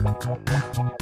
[0.00, 0.94] Welcome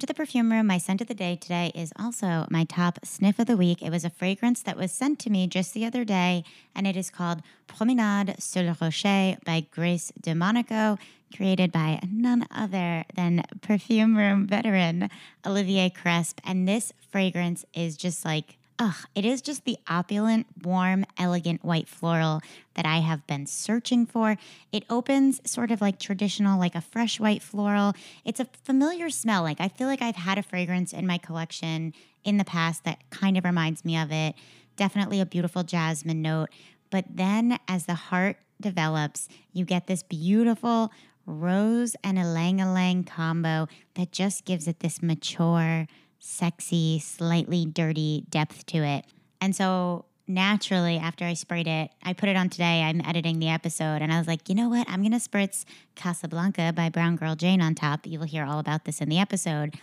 [0.00, 0.66] to the perfume room.
[0.66, 3.82] My scent of the day today is also my top sniff of the week.
[3.82, 6.42] It was a fragrance that was sent to me just the other day,
[6.74, 10.98] and it is called Promenade sur le Rocher by Grace de Monaco,
[11.32, 15.08] created by none other than perfume room veteran
[15.46, 16.40] Olivier Cresp.
[16.42, 21.88] And this fragrance is just like Ugh, it is just the opulent, warm, elegant white
[21.88, 22.40] floral
[22.74, 24.36] that I have been searching for.
[24.72, 27.94] It opens sort of like traditional, like a fresh white floral.
[28.24, 29.42] It's a familiar smell.
[29.42, 32.98] Like I feel like I've had a fragrance in my collection in the past that
[33.10, 34.34] kind of reminds me of it.
[34.76, 36.48] Definitely a beautiful jasmine note.
[36.90, 40.90] But then as the heart develops, you get this beautiful
[41.26, 45.86] rose and ylang ylang combo that just gives it this mature,
[46.24, 49.04] sexy, slightly dirty depth to it.
[49.40, 52.82] And so naturally, after I sprayed it, I put it on today.
[52.82, 54.88] I'm editing the episode, and I was like, you know what?
[54.88, 58.06] I'm going to spritz Casablanca by Brown Girl Jane on top.
[58.06, 59.74] You will hear all about this in the episode.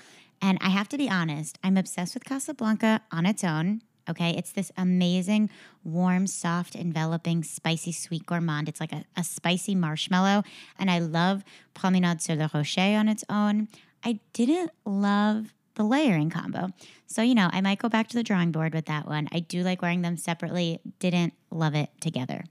[0.41, 3.83] And I have to be honest, I'm obsessed with Casablanca on its own.
[4.09, 5.51] Okay, it's this amazing,
[5.83, 8.67] warm, soft, enveloping, spicy, sweet gourmand.
[8.67, 10.41] It's like a, a spicy marshmallow.
[10.79, 11.43] And I love
[11.75, 13.67] Promenade sur le Rocher on its own.
[14.03, 16.69] I didn't love the layering combo.
[17.07, 19.27] So, you know, I might go back to the drawing board with that one.
[19.31, 22.43] I do like wearing them separately, didn't love it together.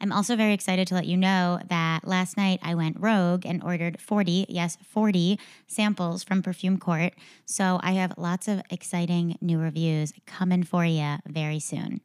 [0.00, 3.62] I'm also very excited to let you know that last night I went rogue and
[3.62, 7.12] ordered 40, yes, 40 samples from Perfumed Court.
[7.44, 12.00] So I have lots of exciting new reviews coming for you very soon.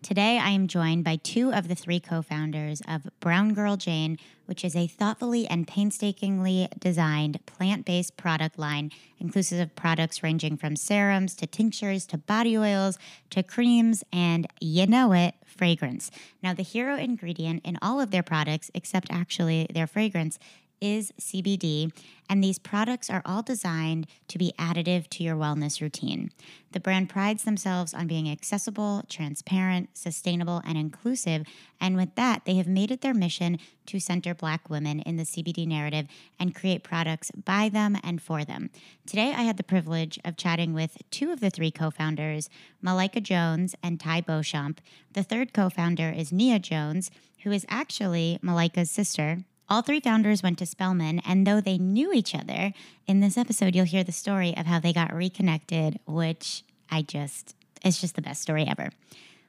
[0.00, 4.16] Today, I am joined by two of the three co founders of Brown Girl Jane,
[4.46, 10.56] which is a thoughtfully and painstakingly designed plant based product line, inclusive of products ranging
[10.56, 12.96] from serums to tinctures to body oils
[13.30, 16.12] to creams and, you know it, fragrance.
[16.44, 20.38] Now, the hero ingredient in all of their products, except actually their fragrance,
[20.80, 21.92] is CBD,
[22.28, 26.30] and these products are all designed to be additive to your wellness routine.
[26.72, 31.46] The brand prides themselves on being accessible, transparent, sustainable, and inclusive,
[31.80, 35.22] and with that, they have made it their mission to center Black women in the
[35.22, 36.06] CBD narrative
[36.38, 38.70] and create products by them and for them.
[39.06, 42.50] Today, I had the privilege of chatting with two of the three co founders,
[42.82, 44.80] Malika Jones and Ty Beauchamp.
[45.14, 47.10] The third co founder is Nia Jones,
[47.44, 52.12] who is actually Malika's sister all three founders went to Spelman, and though they knew
[52.12, 52.72] each other,
[53.06, 57.54] in this episode, you'll hear the story of how they got reconnected, which I just,
[57.84, 58.90] it's just the best story ever.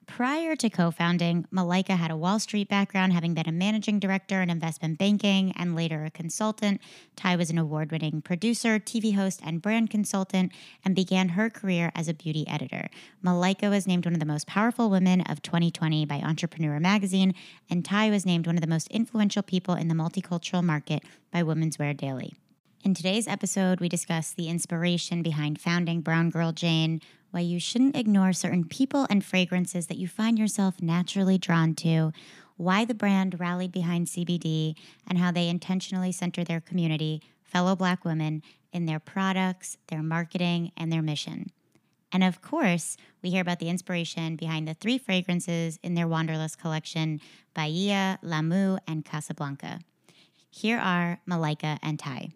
[0.09, 4.41] Prior to co founding, Malika had a Wall Street background, having been a managing director
[4.41, 6.81] in investment banking and later a consultant.
[7.15, 10.51] Ty was an award winning producer, TV host, and brand consultant,
[10.83, 12.89] and began her career as a beauty editor.
[13.21, 17.35] Malika was named one of the most powerful women of 2020 by Entrepreneur magazine,
[17.69, 21.43] and Ty was named one of the most influential people in the multicultural market by
[21.43, 22.33] Women's Wear Daily.
[22.81, 27.95] In today's episode, we discuss the inspiration behind founding Brown Girl Jane, why you shouldn't
[27.95, 32.11] ignore certain people and fragrances that you find yourself naturally drawn to,
[32.57, 34.75] why the brand rallied behind CBD,
[35.07, 40.71] and how they intentionally center their community, fellow Black women, in their products, their marketing,
[40.75, 41.51] and their mission.
[42.11, 46.59] And of course, we hear about the inspiration behind the three fragrances in their Wanderlust
[46.59, 47.21] collection
[47.53, 49.79] Bahia, Lamu, and Casablanca.
[50.49, 52.29] Here are Malika and Ty.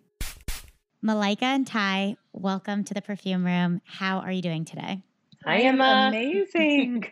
[1.06, 3.82] Malika and Ty, welcome to the perfume room.
[3.84, 5.02] How are you doing today?
[5.44, 6.06] Hi, Emma.
[6.08, 7.06] Amazing.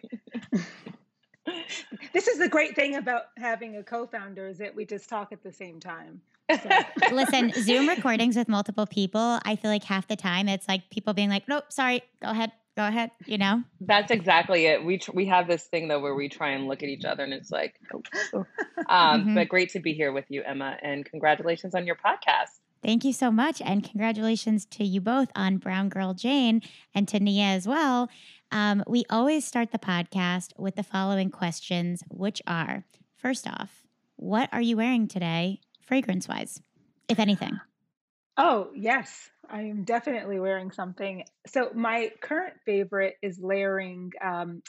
[2.13, 5.43] this is the great thing about having a co-founder is that we just talk at
[5.43, 6.21] the same time.
[6.49, 6.69] So.
[7.11, 11.13] Listen, Zoom recordings with multiple people, I feel like half the time it's like people
[11.13, 13.61] being like, "Nope, sorry, go ahead, go ahead," you know?
[13.81, 14.85] That's exactly it.
[14.85, 17.25] We tr- we have this thing though where we try and look at each other
[17.25, 17.97] and it's like, oh.
[18.33, 18.45] um,
[18.87, 19.35] mm-hmm.
[19.35, 22.60] but great to be here with you, Emma, and congratulations on your podcast.
[22.83, 23.61] Thank you so much.
[23.61, 26.61] And congratulations to you both on Brown Girl Jane
[26.95, 28.09] and to Nia as well.
[28.51, 32.83] Um, we always start the podcast with the following questions, which are
[33.15, 33.83] first off,
[34.15, 36.61] what are you wearing today, fragrance wise,
[37.07, 37.59] if anything?
[38.37, 41.25] Oh, yes, I am definitely wearing something.
[41.45, 44.63] So, my current favorite is layering um,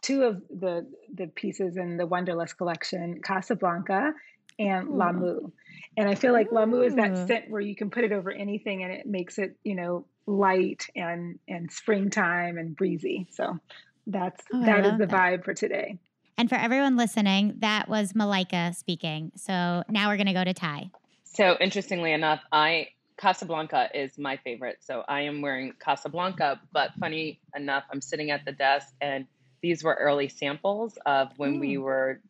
[0.00, 4.12] two of the, the pieces in the Wanderlust collection Casablanca
[4.58, 4.96] and Ooh.
[4.96, 5.52] Lamu.
[5.96, 6.56] And I feel like Ooh.
[6.56, 7.26] Lamu is that mm.
[7.26, 10.86] scent where you can put it over anything and it makes it, you know, light
[10.94, 13.26] and and springtime and breezy.
[13.32, 13.58] So
[14.06, 15.10] that's oh, that is the that.
[15.10, 15.98] vibe for today.
[16.38, 19.32] And for everyone listening, that was Malika speaking.
[19.36, 20.90] So now we're going to go to Ty.
[21.24, 24.78] So interestingly enough, I Casablanca is my favorite.
[24.80, 29.26] So I am wearing Casablanca, but funny enough, I'm sitting at the desk and
[29.62, 31.82] these were early samples of when we mm.
[31.82, 32.20] were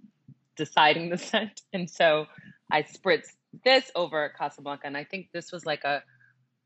[0.56, 1.62] deciding the scent.
[1.72, 2.26] And so
[2.72, 3.34] I spritzed
[3.64, 4.86] this over Casablanca.
[4.86, 6.02] And I think this was like a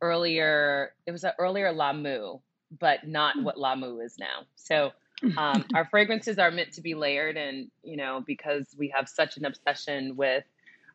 [0.00, 2.38] earlier, it was an earlier Lamu,
[2.78, 3.42] but not mm.
[3.42, 4.44] what Lamu is now.
[4.54, 4.92] So
[5.36, 9.36] um, our fragrances are meant to be layered and, you know, because we have such
[9.36, 10.44] an obsession with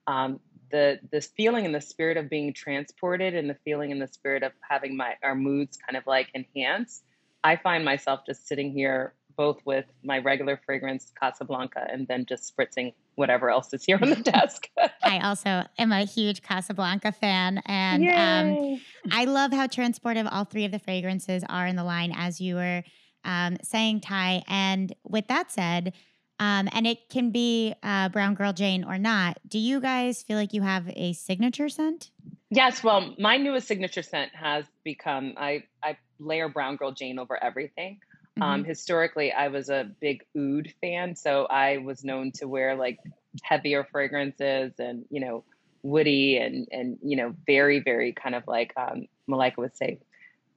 [0.07, 0.39] um,
[0.71, 4.41] the this feeling and the spirit of being transported and the feeling and the spirit
[4.41, 7.03] of having my our moods kind of like enhanced
[7.43, 12.55] i find myself just sitting here both with my regular fragrance casablanca and then just
[12.55, 14.67] spritzing whatever else is here on the desk
[15.03, 18.81] i also am a huge casablanca fan and um,
[19.11, 22.55] i love how transportive all three of the fragrances are in the line as you
[22.55, 22.83] were
[23.23, 25.93] um, saying ty and with that said
[26.41, 29.37] um, and it can be uh, Brown Girl Jane or not.
[29.47, 32.09] Do you guys feel like you have a signature scent?
[32.49, 32.83] Yes.
[32.83, 37.99] Well, my newest signature scent has become I I layer Brown Girl Jane over everything.
[38.37, 38.53] Um, mm-hmm.
[38.53, 42.99] Um, historically, I was a big oud fan, so I was known to wear like
[43.43, 45.43] heavier fragrances and you know
[45.83, 49.99] woody and and you know very very kind of like um, Malika would say,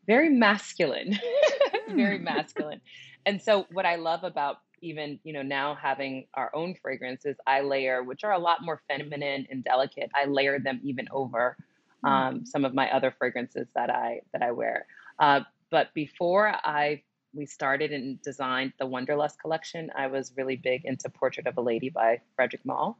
[0.07, 1.19] very masculine,
[1.89, 2.25] very hmm.
[2.25, 2.81] masculine.
[3.27, 7.61] And so, what I love about even you know now having our own fragrances i
[7.63, 11.57] layer which are a lot more feminine and delicate i layer them even over
[12.05, 12.09] mm.
[12.09, 14.87] um, some of my other fragrances that i that i wear
[15.19, 15.41] uh,
[15.71, 17.03] but before i
[17.35, 21.61] we started and designed the Wanderlust collection i was really big into portrait of a
[21.61, 22.99] lady by frederic malle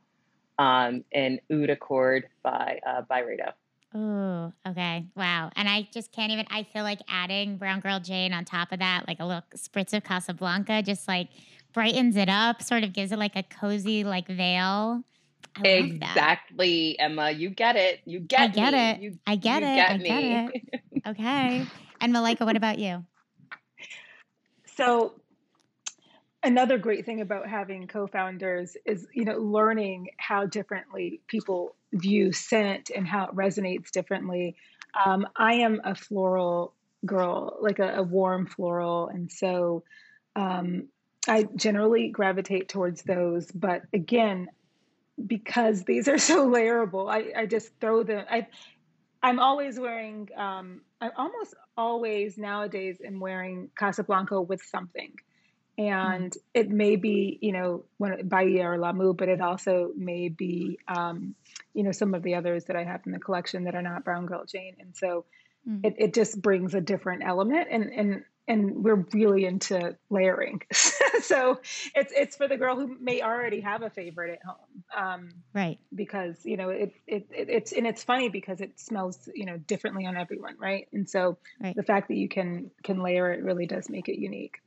[0.59, 3.53] um, and oud accord by uh, Byredo
[3.95, 5.07] Oh, okay.
[5.15, 5.51] Wow.
[5.55, 8.81] And I just can't even, I feel like adding Brown Girl Jane on top of
[8.81, 11.29] that, like a little spritz of Casablanca, just like
[11.73, 15.05] brightens it up, sort of gives it like a cozy like veil.
[15.63, 17.31] exactly, Emma.
[17.31, 18.01] You get it.
[18.05, 18.81] You get I get me.
[18.81, 19.01] it.
[19.01, 19.77] You, I get it.
[19.77, 20.09] Get I me.
[20.09, 20.81] get it.
[21.07, 21.67] okay.
[22.01, 23.05] And Malika, what about you?
[24.77, 25.15] So
[26.43, 32.91] another great thing about having co-founders is you know learning how differently people view scent
[32.95, 34.55] and how it resonates differently
[35.07, 36.75] um, i am a floral
[37.07, 39.83] girl like a, a warm floral and so
[40.37, 40.89] um,
[41.29, 44.49] I generally gravitate towards those, but again,
[45.27, 48.25] because these are so layerable, I, I just throw them.
[48.31, 48.47] I,
[49.25, 50.29] I'm always wearing.
[50.37, 55.13] Um, I almost always nowadays am wearing Casablanca with something,
[55.79, 56.37] and mm.
[56.53, 61.35] it may be you know when Bahia or Lamu, but it also may be um,
[61.73, 64.05] you know some of the others that I have in the collection that are not
[64.05, 65.25] Brown Girl Jane, and so
[65.67, 65.81] mm.
[65.83, 67.69] it, it just brings a different element.
[67.71, 70.63] And and and we're really into layering.
[71.23, 71.61] so
[71.95, 75.79] it's it's for the girl who may already have a favorite at home, um, right?
[75.95, 79.57] Because you know it, it, it it's and it's funny because it smells you know
[79.57, 80.89] differently on everyone, right?
[80.93, 81.75] And so right.
[81.75, 84.61] the fact that you can can layer it really does make it unique.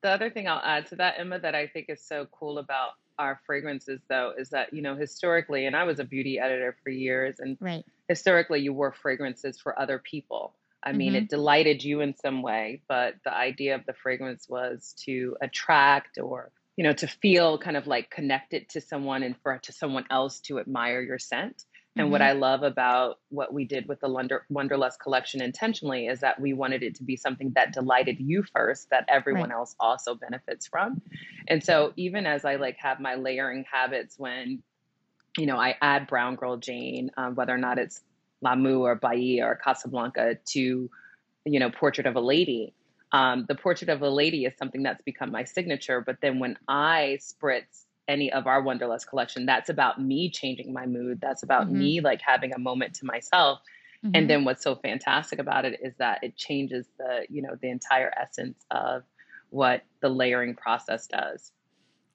[0.00, 2.90] The other thing I'll add to that, Emma, that I think is so cool about
[3.18, 6.90] our fragrances, though, is that you know historically, and I was a beauty editor for
[6.90, 7.84] years, and right.
[8.08, 11.24] historically, you wore fragrances for other people I mean, mm-hmm.
[11.24, 16.18] it delighted you in some way, but the idea of the fragrance was to attract
[16.18, 20.04] or, you know, to feel kind of like connected to someone and for to someone
[20.10, 21.64] else to admire your scent.
[21.96, 22.12] And mm-hmm.
[22.12, 26.40] what I love about what we did with the Wonder, Wanderlust collection intentionally is that
[26.40, 29.56] we wanted it to be something that delighted you first, that everyone right.
[29.56, 31.02] else also benefits from.
[31.48, 34.62] And so even as I like have my layering habits when,
[35.36, 38.00] you know, I add Brown Girl Jane, um, whether or not it's
[38.40, 40.90] Lamu or Bahia or Casablanca to,
[41.44, 42.74] you know, Portrait of a Lady.
[43.12, 46.00] Um, the Portrait of a Lady is something that's become my signature.
[46.00, 50.86] But then when I spritz any of our Wanderlust collection, that's about me changing my
[50.86, 51.20] mood.
[51.20, 51.78] That's about mm-hmm.
[51.78, 53.60] me like having a moment to myself.
[54.04, 54.10] Mm-hmm.
[54.14, 57.70] And then what's so fantastic about it is that it changes the, you know, the
[57.70, 59.02] entire essence of
[59.50, 61.52] what the layering process does.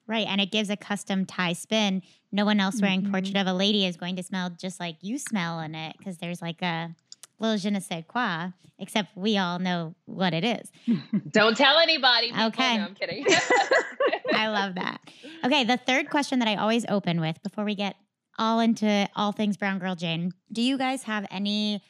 [0.06, 0.26] Right.
[0.26, 2.02] And it gives a custom Ty spin.
[2.30, 3.12] No one else wearing mm-hmm.
[3.12, 6.18] Portrait of a Lady is going to smell just like you smell in it because
[6.18, 6.94] there's like a
[7.38, 10.70] little je ne sais quoi, except we all know what it is.
[11.30, 12.32] Don't tell anybody.
[12.38, 12.76] Okay.
[12.76, 13.24] No, I'm kidding.
[14.34, 15.00] I love that.
[15.44, 15.64] Okay.
[15.64, 17.96] The third question that I always open with before we get
[18.38, 21.80] all into all things Brown Girl Jane do you guys have any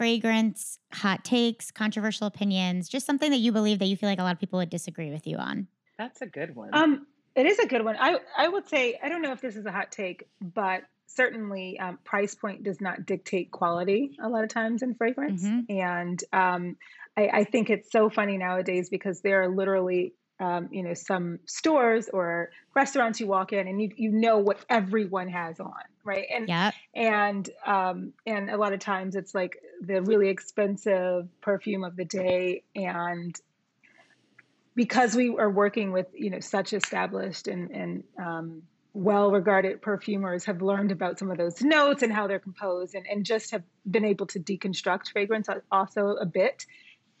[0.00, 4.22] fragrance hot takes, controversial opinions, just something that you believe that you feel like a
[4.22, 5.68] lot of people would disagree with you on?
[5.98, 6.70] That's a good one.
[6.72, 7.06] Um,
[7.40, 7.96] it is a good one.
[7.98, 11.78] I I would say I don't know if this is a hot take, but certainly
[11.78, 15.72] um, price point does not dictate quality a lot of times in fragrance, mm-hmm.
[15.72, 16.76] and um,
[17.16, 21.38] I, I think it's so funny nowadays because there are literally um, you know some
[21.46, 25.72] stores or restaurants you walk in and you, you know what everyone has on
[26.04, 26.74] right and yep.
[26.94, 32.04] and um, and a lot of times it's like the really expensive perfume of the
[32.04, 33.38] day and
[34.74, 38.62] because we are working with you know such established and and um,
[38.92, 43.06] well regarded perfumers have learned about some of those notes and how they're composed and,
[43.06, 46.66] and just have been able to deconstruct fragrance also a bit.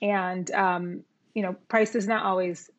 [0.02, 1.04] And um,
[1.34, 2.70] you know price does not always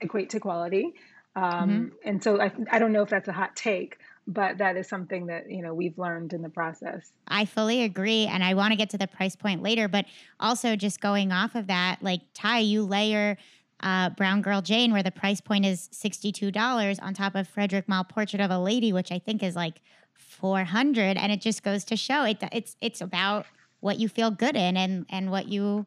[0.00, 0.94] equate to quality.
[1.34, 1.86] Um, mm-hmm.
[2.04, 5.26] and so I, I don't know if that's a hot take but that is something
[5.26, 7.10] that you know we've learned in the process.
[7.26, 10.04] I fully agree and i want to get to the price point later but
[10.38, 13.36] also just going off of that like ty you layer
[13.82, 18.04] uh, Brown Girl Jane, where the price point is $62 on top of Frederic Malle
[18.04, 19.80] Portrait of a Lady, which I think is like
[20.14, 23.46] 400 and it just goes to show it it's it's about
[23.80, 25.86] what you feel good in and and what you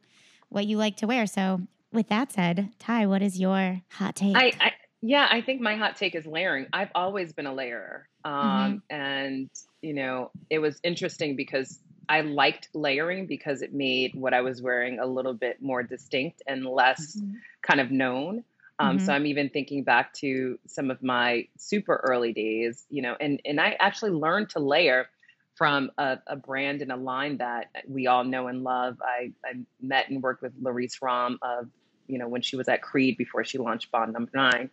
[0.49, 1.25] what you like to wear.
[1.25, 1.61] So
[1.91, 4.35] with that said, Ty, what is your hot take?
[4.35, 4.71] I, I
[5.01, 6.67] yeah, I think my hot take is layering.
[6.73, 8.07] I've always been a layerer.
[8.23, 8.95] Um, mm-hmm.
[8.95, 9.49] and
[9.81, 14.61] you know, it was interesting because I liked layering because it made what I was
[14.61, 17.35] wearing a little bit more distinct and less mm-hmm.
[17.61, 18.43] kind of known.
[18.77, 19.05] Um, mm-hmm.
[19.05, 23.41] So I'm even thinking back to some of my super early days, you know, and
[23.45, 25.07] and I actually learned to layer
[25.55, 28.97] from a, a brand and a line that we all know and love.
[29.01, 31.69] I, I met and worked with Laurice Rahmé of,
[32.07, 34.69] you know, when she was at Creed before she launched Bond Number Nine,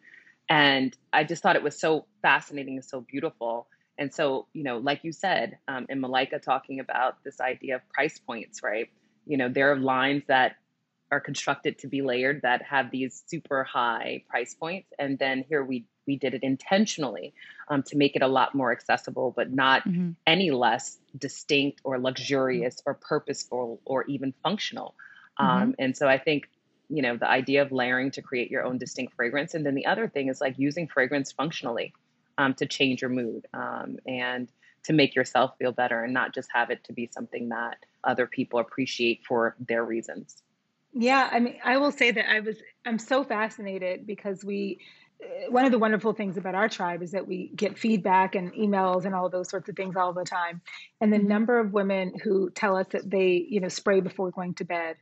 [0.49, 3.69] and I just thought it was so fascinating and so beautiful.
[3.99, 7.89] And so, you know, like you said, um, and Malika talking about this idea of
[7.89, 8.89] price points, right?
[9.27, 10.57] You know, there are lines that
[11.11, 15.63] are constructed to be layered that have these super high price points, and then here
[15.63, 17.33] we we did it intentionally
[17.69, 20.13] um, to make it a lot more accessible, but not mm-hmm.
[20.27, 24.97] any less distinct or luxurious or purposeful or even functional.
[25.39, 25.63] Mm-hmm.
[25.63, 26.49] Um, and so I think
[26.89, 29.87] you know the idea of layering to create your own distinct fragrance, and then the
[29.87, 31.93] other thing is like using fragrance functionally
[32.39, 34.49] um, to change your mood um, and
[34.85, 38.27] to make yourself feel better and not just have it to be something that other
[38.27, 40.43] people appreciate for their reasons.
[40.93, 44.81] Yeah, I mean, I will say that I was, I'm so fascinated because we,
[45.23, 48.53] uh, one of the wonderful things about our tribe is that we get feedback and
[48.53, 50.61] emails and all those sorts of things all the time.
[51.01, 51.29] And the mm-hmm.
[51.29, 54.97] number of women who tell us that they, you know, spray before going to bed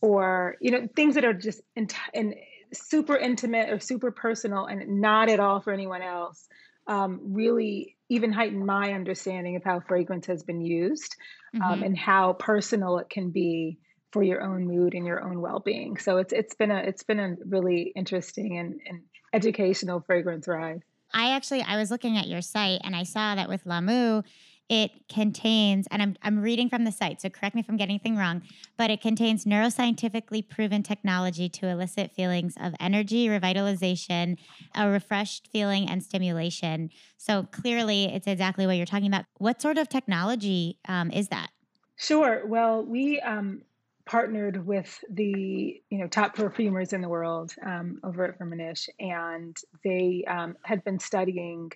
[0.00, 2.34] or, you know, things that are just in, in
[2.72, 6.48] super intimate or super personal and not at all for anyone else
[6.86, 11.16] um, really even heightened my understanding of how fragrance has been used
[11.54, 11.72] um, mm-hmm.
[11.72, 13.78] um, and how personal it can be
[14.12, 15.98] for your own mood and your own well-being.
[15.98, 19.02] So it's it's been a it's been a really interesting and, and
[19.32, 20.82] educational fragrance ride.
[21.12, 24.22] I actually I was looking at your site and I saw that with Lamu,
[24.68, 27.94] it contains, and I'm, I'm reading from the site, so correct me if I'm getting
[27.94, 28.42] anything wrong,
[28.76, 34.36] but it contains neuroscientifically proven technology to elicit feelings of energy, revitalization,
[34.74, 36.90] a refreshed feeling, and stimulation.
[37.16, 39.26] So clearly, it's exactly what you're talking about.
[39.38, 41.50] What sort of technology um, is that?
[41.96, 42.44] Sure.
[42.44, 43.62] Well, we um,
[44.04, 49.56] partnered with the you know top perfumers in the world um, over at Firmenich, and
[49.84, 51.70] they um, had been studying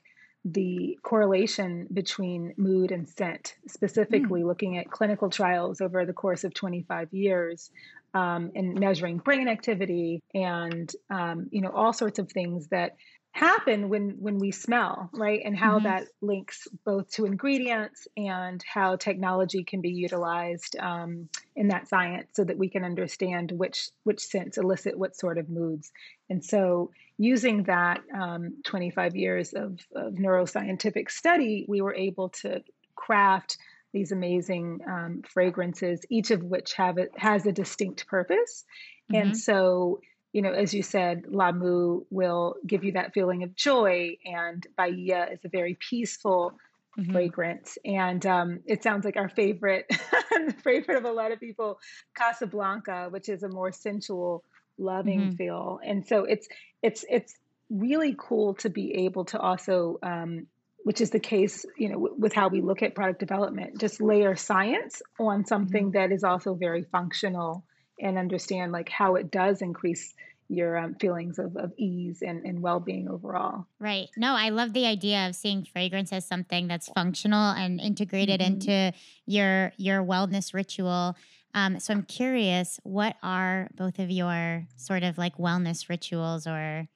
[0.45, 4.47] the correlation between mood and scent, specifically mm.
[4.47, 7.71] looking at clinical trials over the course of 25 years
[8.15, 12.97] um, and measuring brain activity and um, you know all sorts of things that
[13.33, 15.85] happen when when we smell right and how mm-hmm.
[15.85, 22.27] that links both to ingredients and how technology can be utilized um, in that science
[22.33, 25.93] so that we can understand which which scents elicit what sort of moods
[26.29, 26.91] and so
[27.21, 32.63] using that um, 25 years of, of neuroscientific study we were able to
[32.97, 33.59] craft
[33.93, 38.65] these amazing um, fragrances each of which have it has a distinct purpose
[39.13, 39.23] mm-hmm.
[39.23, 40.01] and so
[40.33, 45.29] you know, as you said, Lamu will give you that feeling of joy, and Bahia
[45.33, 46.53] is a very peaceful
[46.99, 47.13] mm-hmm.
[47.13, 47.79] fragrance.
[47.85, 49.91] And um, it sounds like our favorite,
[50.63, 51.81] favorite of a lot of people,
[52.15, 54.45] Casablanca, which is a more sensual,
[54.81, 55.37] loving mm-hmm.
[55.37, 55.81] feel.
[55.85, 56.49] And so it's
[56.83, 57.35] it's it's
[57.71, 60.47] really cool to be able to also um,
[60.83, 64.01] which is the case you know w- with how we look at product development just
[64.01, 65.99] layer science on something mm-hmm.
[65.99, 67.65] that is also very functional
[68.01, 70.15] and understand like how it does increase
[70.49, 74.87] your um, feelings of, of ease and, and well-being overall right no i love the
[74.87, 78.55] idea of seeing fragrance as something that's functional and integrated mm-hmm.
[78.55, 78.93] into
[79.27, 81.15] your your wellness ritual
[81.55, 86.89] um, so i'm curious what are both of your sort of like wellness rituals or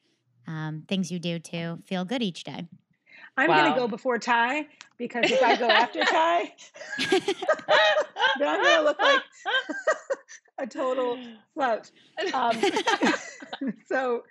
[0.46, 2.66] um, things you do to feel good each day
[3.36, 3.62] I'm wow.
[3.62, 6.52] going to go before Ty because if I go after Ty,
[7.08, 9.22] then I'm going to look like
[10.58, 11.18] a total
[11.54, 11.88] slouch.
[12.32, 12.56] Um,
[13.86, 14.22] so,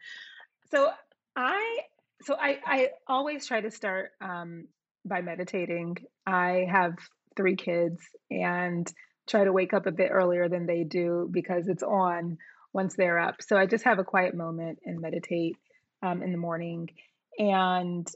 [0.74, 0.89] So
[1.36, 1.82] I
[2.24, 4.68] so I I always try to start um,
[5.06, 5.98] by meditating.
[6.25, 6.96] I have
[7.38, 8.01] three kids
[8.32, 8.92] and
[9.27, 12.38] try to wake up a bit earlier than they do because it's on
[12.74, 13.42] once they're up.
[13.42, 15.58] So I just have a quiet moment and meditate
[16.01, 16.89] um, in the morning.
[17.38, 18.08] And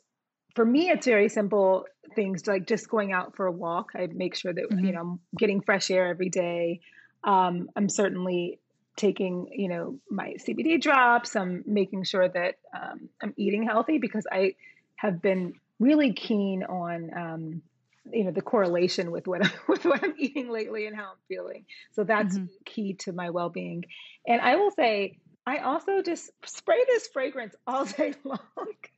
[0.55, 1.85] for me, it's very simple
[2.15, 3.91] things like just going out for a walk.
[3.95, 4.85] I make sure that mm-hmm.
[4.85, 6.81] you know I'm getting fresh air every day.
[7.23, 8.59] Um, I'm certainly
[8.95, 11.35] taking you know my CBD drops.
[11.35, 14.55] I'm making sure that um, I'm eating healthy because I
[14.95, 17.61] have been really keen on um,
[18.11, 21.65] you know the correlation with what with what I'm eating lately and how I'm feeling.
[21.93, 22.45] So that's mm-hmm.
[22.65, 23.85] key to my well being.
[24.27, 28.39] And I will say, I also just spray this fragrance all day long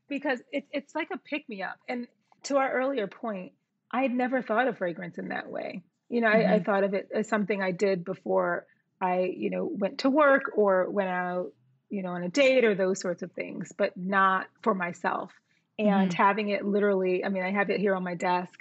[0.07, 1.77] because it, it's like a pick me up.
[1.87, 2.07] And
[2.43, 3.53] to our earlier point,
[3.91, 5.83] I had never thought of fragrance in that way.
[6.09, 6.49] You know, mm-hmm.
[6.49, 6.65] I, I mm-hmm.
[6.65, 8.65] thought of it as something I did before
[9.01, 11.51] I, you know, went to work or went out,
[11.89, 15.31] you know, on a date or those sorts of things, but not for myself.
[15.77, 16.21] And mm-hmm.
[16.21, 18.59] having it literally, I mean, I have it here on my desk.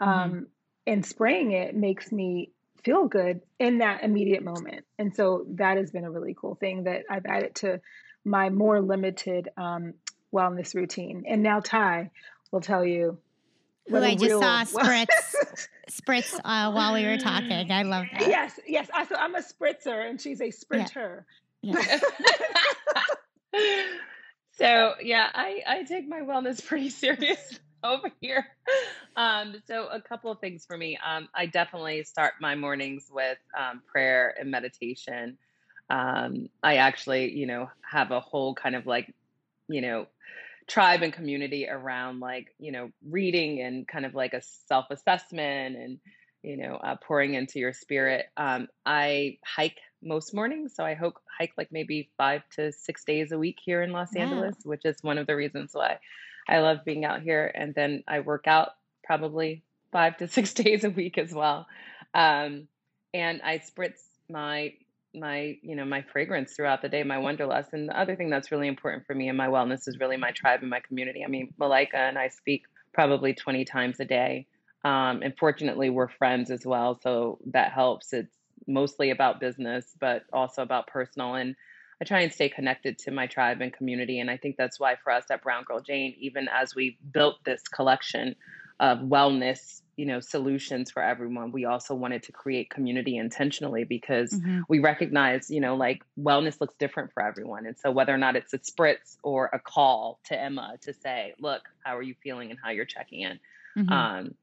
[0.00, 0.38] Um, mm-hmm.
[0.86, 2.50] and spraying it makes me
[2.84, 4.84] feel good in that immediate moment.
[4.98, 7.80] And so that has been a really cool thing that I've added to
[8.24, 9.94] my more limited um,
[10.34, 11.24] wellness routine.
[11.28, 12.10] And now Ty
[12.50, 13.18] will tell you.
[13.88, 15.06] Who I just saw spritz
[15.90, 17.72] spritz uh, while we were talking.
[17.72, 18.28] I love that.
[18.28, 18.88] Yes, yes.
[18.92, 21.24] I, so I'm a spritzer and she's a sprinter.
[21.62, 21.74] Yeah.
[21.82, 22.00] Yeah.
[24.58, 28.46] so yeah, I I take my wellness pretty serious over here.
[29.18, 30.96] Um, so a couple of things for me.
[31.04, 35.36] Um, I definitely start my mornings with um, prayer and meditation.
[35.90, 39.12] Um, I actually, you know, have a whole kind of like,
[39.66, 40.06] you know,
[40.68, 45.98] tribe and community around like you know reading and kind of like a self-assessment and
[46.42, 51.16] you know uh, pouring into your spirit um, i hike most mornings so i hope
[51.38, 55.02] hike like maybe five to six days a week here in los angeles which is
[55.02, 55.98] one of the reasons why
[56.48, 58.72] i love being out here and then i work out
[59.08, 61.66] probably five to six days a week as well.
[62.14, 62.68] Um,
[63.14, 64.72] and i spritz my
[65.14, 68.52] my you know my fragrance throughout the day my wanderlust and the other thing that's
[68.52, 71.24] really important for me and my wellness is really my tribe and my community.
[71.24, 74.46] I mean malika and i speak probably 20 times a day.
[74.84, 76.98] Um, and fortunately we're friends as well.
[77.02, 78.12] So that helps.
[78.12, 78.34] It's
[78.66, 81.34] mostly about business but also about personal.
[81.34, 81.56] And
[82.02, 84.20] i try and stay connected to my tribe and community.
[84.20, 87.42] And i think that's why for us at brown girl jane even as we built
[87.44, 88.36] this collection
[88.80, 94.32] of wellness you know solutions for everyone we also wanted to create community intentionally because
[94.32, 94.60] mm-hmm.
[94.68, 98.36] we recognize you know like wellness looks different for everyone and so whether or not
[98.36, 102.50] it's a spritz or a call to emma to say look how are you feeling
[102.50, 103.40] and how you're checking in
[103.76, 103.92] mm-hmm.
[103.92, 104.34] um,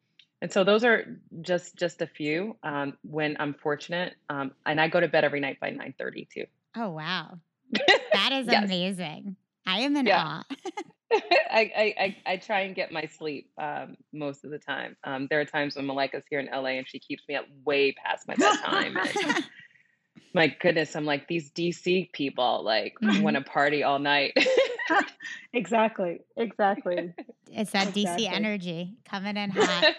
[0.41, 4.89] and so those are just just a few um, when i'm fortunate um, and i
[4.89, 6.45] go to bed every night by 9 30 too
[6.75, 7.39] oh wow
[7.71, 8.65] that is yes.
[8.65, 10.41] amazing i am in yeah.
[10.41, 10.43] awe
[11.51, 14.97] I, I, I try and get my sleep um, most of the time.
[15.03, 17.91] Um, there are times when Malika's here in LA and she keeps me up way
[17.93, 18.97] past my bedtime.
[20.33, 23.21] my goodness, I'm like these DC people like mm-hmm.
[23.21, 24.33] want to party all night.
[25.53, 27.13] exactly, exactly.
[27.51, 28.05] It's that exactly.
[28.05, 29.95] DC energy coming in hot.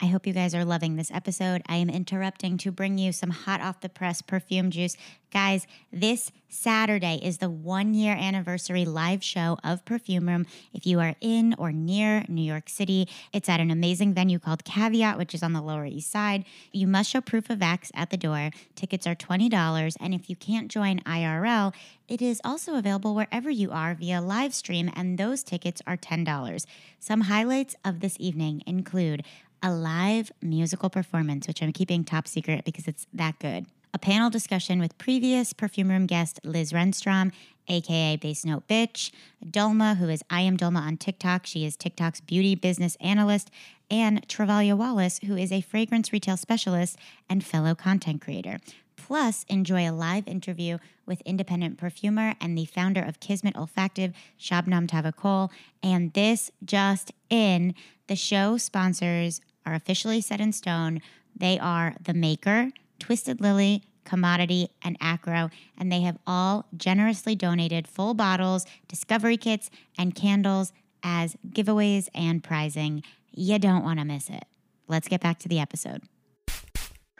[0.00, 1.62] I hope you guys are loving this episode.
[1.66, 4.94] I am interrupting to bring you some hot off the press perfume juice.
[5.32, 10.46] Guys, this Saturday is the one year anniversary live show of Perfume Room.
[10.72, 14.64] If you are in or near New York City, it's at an amazing venue called
[14.64, 16.44] Caveat, which is on the Lower East Side.
[16.72, 18.50] You must show proof of X at the door.
[18.74, 19.96] Tickets are $20.
[19.98, 21.74] And if you can't join IRL,
[22.08, 26.66] it is also available wherever you are via live stream, and those tickets are $10.
[27.00, 29.24] Some highlights of this evening include
[29.66, 33.66] a live musical performance, which I'm keeping top secret because it's that good.
[33.92, 37.32] A panel discussion with previous Perfume Room guest Liz Renstrom,
[37.66, 39.10] aka Base Note Bitch,
[39.44, 41.46] Dolma, who is I Am Dolma on TikTok.
[41.46, 43.50] She is TikTok's beauty business analyst,
[43.90, 46.96] and Travalia Wallace, who is a fragrance retail specialist
[47.28, 48.58] and fellow content creator.
[48.96, 54.86] Plus, enjoy a live interview with independent perfumer and the founder of Kismet Olfactive, Shabnam
[54.86, 55.50] Tavakol.
[55.82, 57.74] And this just in,
[58.06, 61.02] the show sponsors are officially set in stone.
[61.34, 67.88] They are The Maker, Twisted Lily, Commodity, and Acro, and they have all generously donated
[67.88, 73.02] full bottles, discovery kits, and candles as giveaways and prizing.
[73.32, 74.44] You don't want to miss it.
[74.88, 76.02] Let's get back to the episode.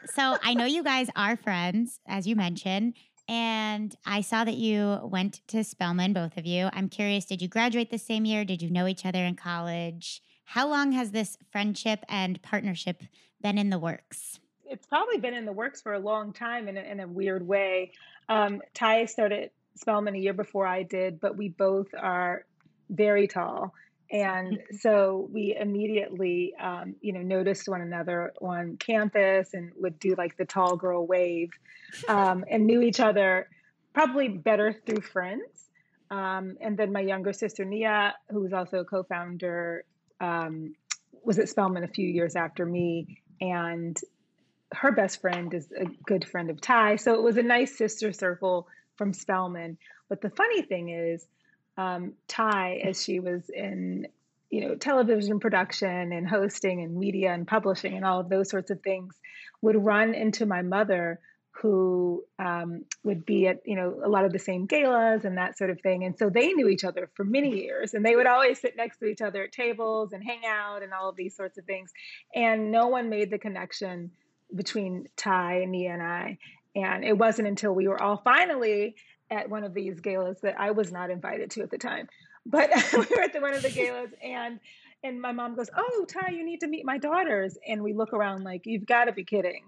[0.06, 2.94] So I know you guys are friends, as you mentioned,
[3.28, 6.70] and I saw that you went to Spelman, both of you.
[6.72, 8.44] I'm curious, did you graduate the same year?
[8.44, 10.22] Did you know each other in college?
[10.46, 13.02] How long has this friendship and partnership
[13.42, 14.40] been in the works?
[14.64, 17.46] It's probably been in the works for a long time in a, in a weird
[17.46, 17.92] way.
[18.28, 22.46] Um, Ty started Spelman a year before I did, but we both are
[22.88, 23.74] very tall.
[24.10, 30.14] And so we immediately, um, you know, noticed one another on campus and would do
[30.16, 31.50] like the tall girl wave
[32.08, 33.48] um, and knew each other
[33.92, 35.70] probably better through friends.
[36.10, 39.84] Um, and then my younger sister, Nia, who was also a co founder,
[40.20, 40.74] um,
[41.24, 43.22] was at Spelman a few years after me.
[43.40, 43.98] And
[44.72, 46.96] her best friend is a good friend of Ty.
[46.96, 49.78] So it was a nice sister circle from Spelman.
[50.08, 51.26] But the funny thing is,
[51.76, 54.06] um, Ty, as she was in
[54.50, 58.70] you know television production and hosting and media and publishing and all of those sorts
[58.70, 59.14] of things,
[59.60, 61.20] would run into my mother
[61.62, 65.56] who um, would be at you know a lot of the same galas and that
[65.56, 68.26] sort of thing and so they knew each other for many years and they would
[68.26, 71.34] always sit next to each other at tables and hang out and all of these
[71.34, 71.92] sorts of things
[72.34, 74.10] and no one made the connection
[74.54, 76.38] between ty and Nia and i
[76.76, 78.94] and it wasn't until we were all finally
[79.30, 82.08] at one of these galas that I was not invited to at the time.
[82.44, 84.60] But we were at the, one of the galas and
[85.04, 88.12] and my mom goes, "Oh, Ty, you need to meet my daughters." And we look
[88.12, 89.64] around like, "You've got to be kidding."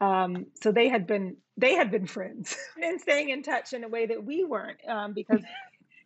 [0.00, 3.88] Um, so they had been they had been friends and staying in touch in a
[3.88, 5.40] way that we weren't um, because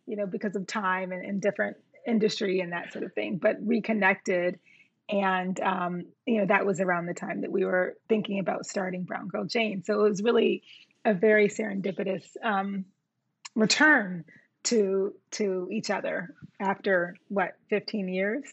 [0.05, 1.77] you know because of time and, and, different
[2.07, 3.37] industry and that sort of thing.
[3.37, 4.59] But reconnected,
[5.09, 9.03] and um, you know that was around the time that we were thinking about starting
[9.03, 9.83] Brown Girl Jane.
[9.83, 10.63] So it was really
[11.03, 12.85] a very serendipitous um,
[13.55, 14.23] return
[14.63, 18.43] to to each other after what 15 years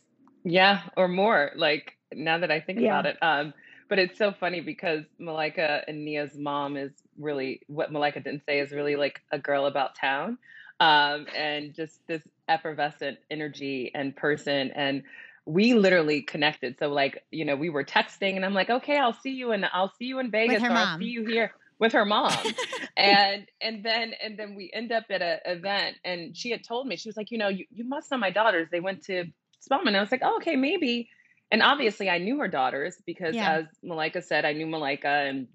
[0.45, 2.87] yeah or more like now that i think yeah.
[2.87, 3.53] about it um
[3.89, 8.61] but it's so funny because malika and nia's mom is really what malika didn't say
[8.61, 10.39] is really like a girl about town.
[10.81, 14.71] Um and just this effervescent energy and person.
[14.75, 15.03] And
[15.45, 16.77] we literally connected.
[16.79, 19.65] So like you know we were texting and i'm like okay i'll see you and
[19.73, 20.77] i'll see you in vegas or mom.
[20.77, 22.33] i'll see you here with her mom.
[22.97, 26.89] And and then and then we end up at an event and she had told
[26.89, 28.69] me she was like you know you, you must know my daughters.
[28.73, 29.27] They went to
[29.61, 29.89] spelman.
[29.89, 31.09] And i was like oh, okay maybe
[31.51, 33.59] and obviously i knew her daughters because yeah.
[33.59, 35.49] as malika said i knew malika and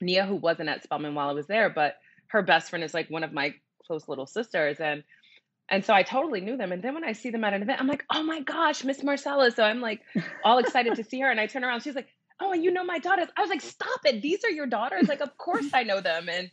[0.00, 1.96] nia who wasn't at spelman while i was there but
[2.28, 3.54] her best friend is like one of my
[3.86, 5.02] close little sisters and
[5.68, 6.72] and so I totally knew them.
[6.72, 9.02] And then when I see them at an event, I'm like, oh my gosh, Miss
[9.02, 9.50] Marcella.
[9.50, 10.00] So I'm like
[10.44, 11.30] all excited to see her.
[11.30, 12.08] And I turn around, she's like,
[12.40, 13.28] oh, you know my daughters.
[13.36, 14.22] I was like, stop it.
[14.22, 15.08] These are your daughters.
[15.08, 16.28] Like, of course I know them.
[16.28, 16.50] And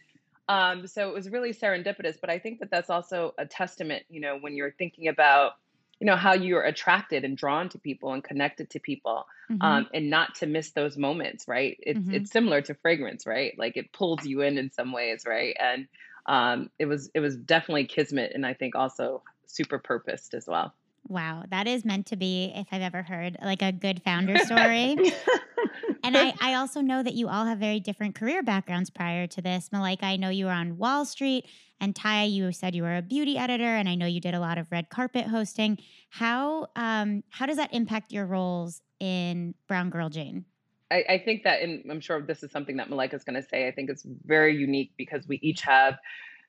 [0.50, 2.16] um, so it was really serendipitous.
[2.20, 5.54] But I think that that's also a testament, you know, when you're thinking about,
[6.00, 9.62] you know, how you're attracted and drawn to people and connected to people, mm-hmm.
[9.62, 11.78] um, and not to miss those moments, right?
[11.82, 12.14] It's mm-hmm.
[12.14, 13.58] it's similar to fragrance, right?
[13.58, 15.56] Like it pulls you in in some ways, right?
[15.60, 15.88] And
[16.26, 20.74] um, it was it was definitely kismet, and I think also super purposed as well.
[21.08, 24.98] Wow, that is meant to be, if I've ever heard, like a good founder story.
[26.06, 29.42] and I, I also know that you all have very different career backgrounds prior to
[29.42, 29.70] this.
[29.72, 31.48] Malika, I know you were on Wall Street,
[31.80, 34.40] and Taya, you said you were a beauty editor, and I know you did a
[34.40, 35.80] lot of red carpet hosting.
[36.10, 40.46] How um, how does that impact your roles in Brown Girl Jane?
[40.92, 43.48] I, I think that, and I'm sure this is something that Malika is going to
[43.48, 43.68] say.
[43.68, 45.98] I think it's very unique because we each have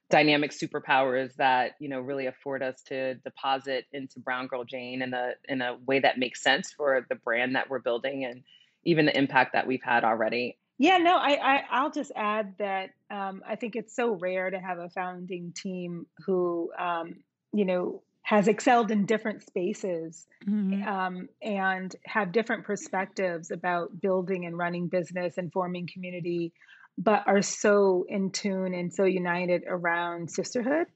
[0.08, 5.12] dynamic superpowers that you know really afford us to deposit into brown girl jane in
[5.12, 8.44] a in a way that makes sense for the brand that we're building and
[8.86, 12.90] even the impact that we've had already yeah no i, I will just add that
[13.10, 17.16] um, i think it's so rare to have a founding team who um,
[17.52, 20.82] you know has excelled in different spaces mm-hmm.
[20.82, 26.52] um, and have different perspectives about building and running business and forming community
[26.98, 30.86] but are so in tune and so united around sisterhood.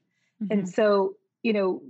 [0.41, 0.51] Mm-hmm.
[0.51, 1.81] And so, you know,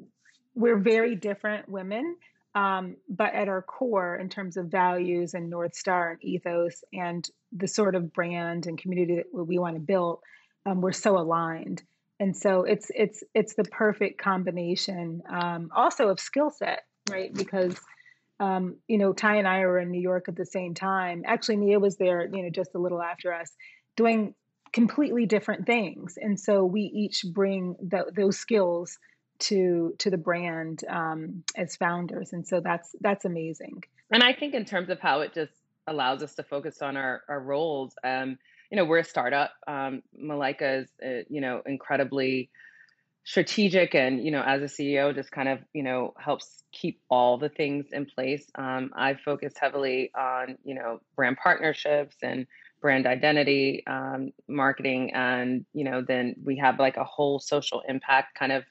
[0.54, 2.18] we're very different women,
[2.54, 7.28] um, but at our core, in terms of values and North Star and ethos and
[7.52, 10.20] the sort of brand and community that we want to build,
[10.66, 11.82] um, we're so aligned.
[12.20, 17.34] And so it's it's it's the perfect combination, um, also of skill set, right?
[17.34, 17.80] Because
[18.40, 21.24] um, you know, Ty and I were in New York at the same time.
[21.26, 23.52] Actually, Nia was there, you know, just a little after us,
[23.96, 24.34] doing
[24.74, 28.98] completely different things and so we each bring the, those skills
[29.42, 32.34] to to the brand um, as founders.
[32.34, 33.84] And so that's that's amazing.
[34.12, 35.54] And i think in terms of how it just
[35.88, 38.38] allows us to focus on our, our roles um,
[38.70, 42.50] you know we're a startup um, malika is uh, you know incredibly
[43.24, 47.38] strategic and you know as a ceo just kind of you know helps keep all
[47.38, 48.46] the things in place.
[48.56, 52.48] Um, i focus heavily on you know brand partnerships and
[52.82, 58.38] brand identity um, marketing and you know then we have like a whole social impact
[58.38, 58.64] kind of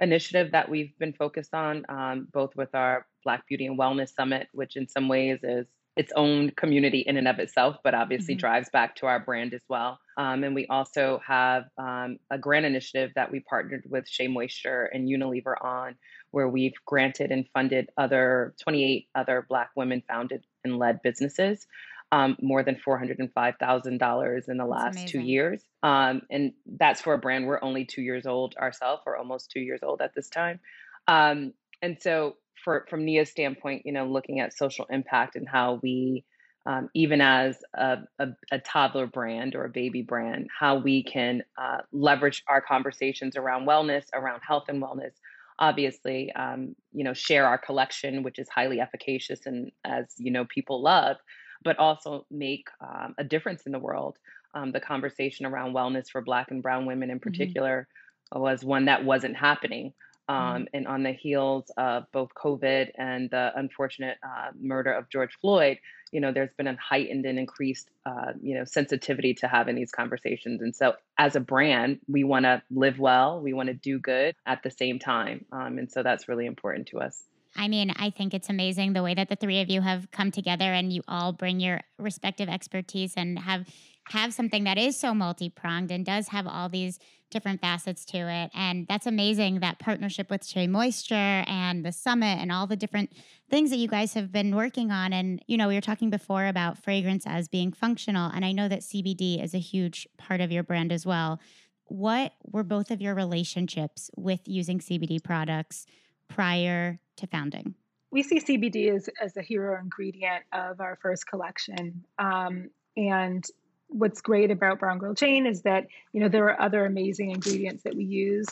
[0.00, 4.48] initiative that we've been focused on um, both with our black beauty and wellness summit
[4.52, 8.40] which in some ways is its own community in and of itself, but obviously mm-hmm.
[8.40, 9.98] drives back to our brand as well.
[10.16, 14.90] Um, and we also have um, a grant initiative that we partnered with Shea Moisture
[14.92, 15.94] and Unilever on,
[16.32, 21.66] where we've granted and funded other 28 other Black women founded and led businesses.
[22.12, 25.64] Um, more than $405,000 in the last two years.
[25.82, 27.44] Um, and that's for a brand.
[27.44, 30.60] We're only two years old ourselves, or almost two years old at this time.
[31.08, 35.80] Um, and so for from Nia's standpoint, you know, looking at social impact and how
[35.82, 36.24] we,
[36.66, 41.42] um, even as a, a, a, toddler brand or a baby brand, how we can
[41.58, 45.12] uh, leverage our conversations around wellness, around health and wellness.
[45.58, 50.46] Obviously, um, you know, share our collection, which is highly efficacious and as you know,
[50.46, 51.16] people love,
[51.62, 54.18] but also make um, a difference in the world.
[54.54, 57.28] Um, the conversation around wellness for Black and Brown women, in mm-hmm.
[57.28, 57.88] particular,
[58.32, 58.42] mm-hmm.
[58.42, 59.92] was one that wasn't happening.
[60.28, 60.56] Mm-hmm.
[60.56, 65.36] Um, and on the heels of both COVID and the unfortunate uh, murder of George
[65.40, 65.78] Floyd,
[66.12, 69.90] you know, there's been a heightened and increased, uh, you know, sensitivity to having these
[69.90, 70.62] conversations.
[70.62, 74.36] And so, as a brand, we want to live well, we want to do good
[74.46, 77.24] at the same time, um, and so that's really important to us.
[77.56, 80.30] I mean, I think it's amazing the way that the three of you have come
[80.30, 83.66] together and you all bring your respective expertise and have
[84.08, 86.98] have something that is so multi-pronged and does have all these
[87.30, 88.50] different facets to it.
[88.54, 91.14] And that's amazing that partnership with Shea Moisture
[91.46, 93.12] and the summit and all the different
[93.50, 95.12] things that you guys have been working on.
[95.12, 98.30] And, you know, we were talking before about fragrance as being functional.
[98.30, 101.40] And I know that CBD is a huge part of your brand as well.
[101.86, 105.86] What were both of your relationships with using CBD products
[106.28, 107.74] prior to founding?
[108.10, 112.04] We see CBD as, as a hero ingredient of our first collection.
[112.18, 113.44] Um, and
[113.88, 117.82] what's great about Brown Girl Jane is that you know there are other amazing ingredients
[117.84, 118.46] that we use.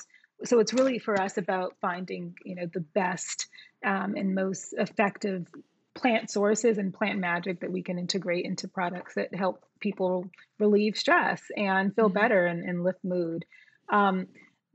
[0.45, 3.47] So it's really for us about finding you know the best
[3.85, 5.47] um, and most effective
[5.95, 10.97] plant sources and plant magic that we can integrate into products that help people relieve
[10.97, 12.19] stress and feel mm-hmm.
[12.19, 13.45] better and, and, lift mood.
[13.91, 14.27] Um,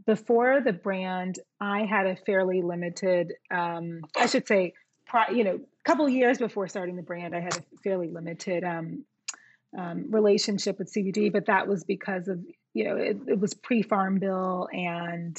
[0.07, 4.73] before the brand, I had a fairly limited, um, I should say,
[5.31, 9.03] you know, a couple years before starting the brand, I had a fairly limited um,
[9.77, 12.39] um, relationship with CBD, but that was because of
[12.73, 15.37] you know it, it was pre Farm Bill and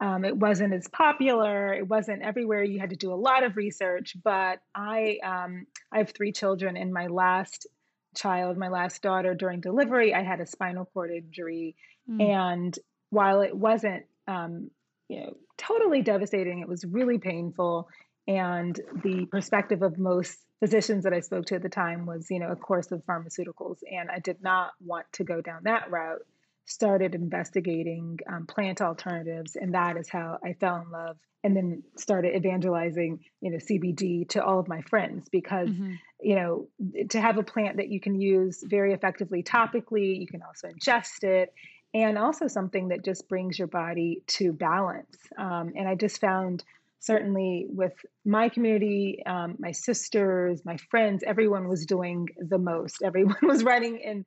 [0.00, 1.72] um, it wasn't as popular.
[1.72, 2.62] It wasn't everywhere.
[2.62, 4.16] You had to do a lot of research.
[4.22, 7.66] But I um, I have three children, and my last
[8.14, 11.76] child, my last daughter, during delivery, I had a spinal cord injury,
[12.08, 12.22] mm.
[12.22, 12.78] and
[13.10, 14.70] while it wasn't um,
[15.08, 17.88] you know totally devastating, it was really painful.
[18.28, 22.40] And the perspective of most physicians that I spoke to at the time was, you
[22.40, 23.78] know, a course of pharmaceuticals.
[23.90, 26.22] And I did not want to go down that route.
[26.68, 31.16] Started investigating um, plant alternatives, and that is how I fell in love.
[31.44, 35.92] And then started evangelizing, you know, CBD to all of my friends because, mm-hmm.
[36.20, 36.66] you know,
[37.10, 41.22] to have a plant that you can use very effectively topically, you can also ingest
[41.22, 41.54] it,
[41.96, 45.16] and also something that just brings your body to balance.
[45.38, 46.62] Um, and I just found
[46.98, 53.00] certainly with my community, um, my sisters, my friends, everyone was doing the most.
[53.04, 54.26] Everyone was running in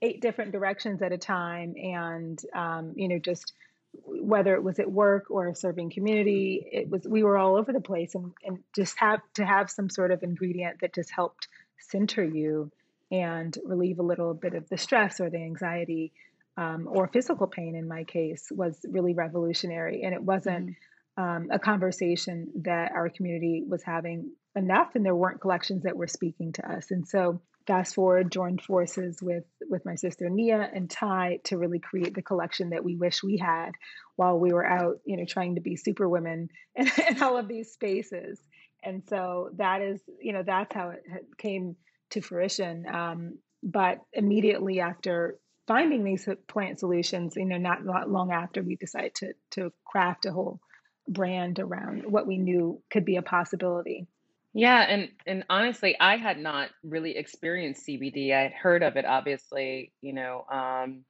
[0.00, 3.52] eight different directions at a time, and um, you know, just
[3.92, 7.82] whether it was at work or serving community, it was we were all over the
[7.82, 12.24] place, and, and just have to have some sort of ingredient that just helped center
[12.24, 12.70] you
[13.10, 16.12] and relieve a little bit of the stress or the anxiety.
[16.56, 20.72] Um, or physical pain in my case was really revolutionary and it wasn't mm-hmm
[21.20, 26.06] um, a conversation that our community was having enough, and there weren't collections that were
[26.06, 26.90] speaking to us.
[26.90, 31.78] And so, fast forward, joined forces with with my sister Nia and Ty to really
[31.78, 33.72] create the collection that we wish we had
[34.16, 37.48] while we were out, you know, trying to be super women in, in all of
[37.48, 38.40] these spaces.
[38.82, 41.02] And so that is, you know, that's how it
[41.36, 41.76] came
[42.10, 42.86] to fruition.
[42.86, 45.38] Um, but immediately after
[45.70, 50.26] finding these plant solutions, you know, not, not long after we decided to to craft
[50.26, 50.58] a whole
[51.06, 54.08] brand around what we knew could be a possibility.
[54.52, 58.34] Yeah, and and honestly, I had not really experienced CBD.
[58.34, 61.04] I had heard of it, obviously, you know, um,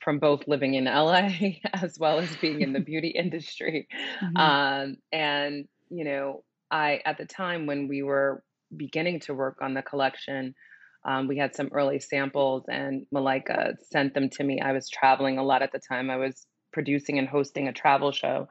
[0.00, 1.30] from both living in LA
[1.72, 3.86] as well as being in the beauty industry.
[4.20, 4.36] Mm-hmm.
[4.36, 8.42] Um, and you know, I at the time when we were
[8.76, 10.56] beginning to work on the collection,
[11.04, 14.60] um, we had some early samples, and Malika sent them to me.
[14.60, 16.10] I was traveling a lot at the time.
[16.10, 18.48] I was producing and hosting a travel show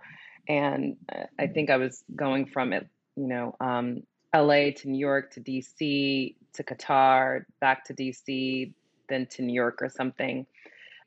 [0.47, 4.03] and uh, I think I was going from it, you know, um,
[4.35, 8.73] LA to New York to DC to Qatar, back to DC,
[9.09, 10.45] then to New York or something.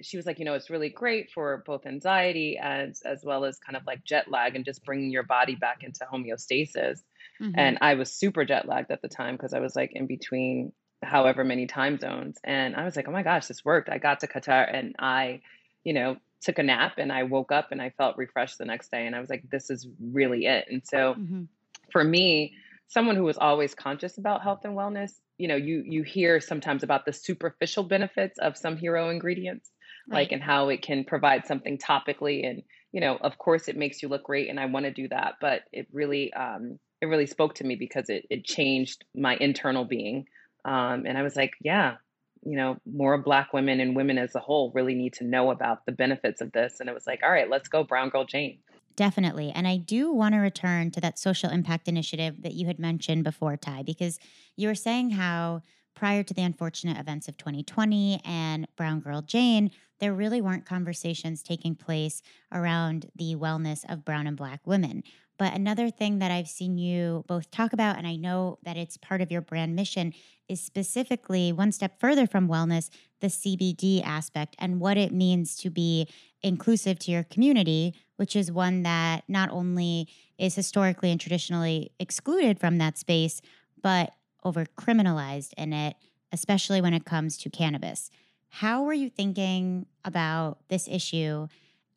[0.02, 3.58] she was like, you know, it's really great for both anxiety as as well as
[3.58, 7.02] kind of like jet lag and just bringing your body back into homeostasis.
[7.40, 7.52] Mm-hmm.
[7.56, 10.72] And I was super jet lagged at the time because I was like in between
[11.04, 12.38] however many time zones.
[12.44, 13.88] And I was like, oh my gosh, this worked.
[13.88, 15.40] I got to Qatar and I,
[15.84, 18.90] you know, took a nap and I woke up and I felt refreshed the next
[18.90, 19.06] day.
[19.06, 20.66] And I was like, this is really it.
[20.70, 21.44] And so mm-hmm.
[21.90, 22.54] for me,
[22.88, 26.82] someone who was always conscious about health and wellness, you know, you you hear sometimes
[26.82, 29.70] about the superficial benefits of some hero ingredients,
[30.08, 30.18] right.
[30.18, 32.62] like and how it can provide something topically and
[32.92, 35.34] you know, of course it makes you look great and I want to do that,
[35.40, 39.84] but it really um it really spoke to me because it it changed my internal
[39.84, 40.26] being.
[40.64, 41.96] Um and I was like, yeah,
[42.44, 45.86] you know, more black women and women as a whole really need to know about
[45.86, 46.80] the benefits of this.
[46.80, 48.58] And it was like, all right, let's go brown girl Jane.
[48.96, 49.50] Definitely.
[49.54, 53.24] And I do want to return to that social impact initiative that you had mentioned
[53.24, 54.18] before, Ty, because
[54.56, 55.62] you were saying how
[55.94, 61.42] prior to the unfortunate events of 2020 and Brown Girl Jane, there really weren't conversations
[61.42, 62.22] taking place
[62.52, 65.02] around the wellness of brown and black women.
[65.36, 68.96] But another thing that I've seen you both talk about, and I know that it's
[68.96, 70.14] part of your brand mission,
[70.48, 75.70] is specifically one step further from wellness, the CBD aspect and what it means to
[75.70, 76.06] be
[76.42, 82.60] inclusive to your community, which is one that not only is historically and traditionally excluded
[82.60, 83.40] from that space,
[83.82, 84.12] but
[84.44, 85.96] over criminalized in it,
[86.32, 88.10] especially when it comes to cannabis.
[88.48, 91.48] How were you thinking about this issue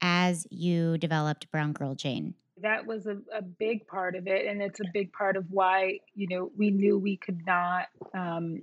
[0.01, 2.35] as you developed Brown Girl Jane?
[2.61, 4.47] That was a, a big part of it.
[4.47, 8.61] And it's a big part of why, you know, we knew we could not um,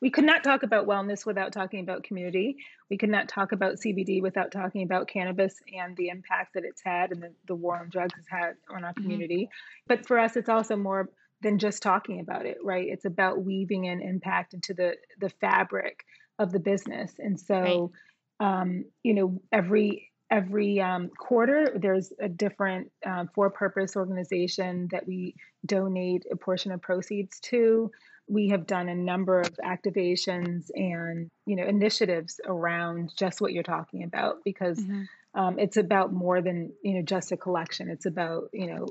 [0.00, 2.56] we could not talk about wellness without talking about community.
[2.88, 6.82] We could not talk about CBD without talking about cannabis and the impact that it's
[6.84, 9.02] had and the, the war on drugs has had on our mm-hmm.
[9.02, 9.44] community.
[9.44, 9.84] Mm-hmm.
[9.88, 11.10] But for us, it's also more
[11.42, 12.86] than just talking about it, right?
[12.88, 16.04] It's about weaving in impact into the the fabric
[16.38, 17.12] of the business.
[17.18, 17.92] And so,
[18.40, 18.60] right.
[18.60, 25.34] um, you know, every every um, quarter there's a different uh, for-purpose organization that we
[25.64, 27.90] donate a portion of proceeds to.
[28.28, 33.62] We have done a number of activations and you know initiatives around just what you're
[33.62, 35.40] talking about because mm-hmm.
[35.40, 37.88] um, it's about more than you know just a collection.
[37.88, 38.88] It's about you know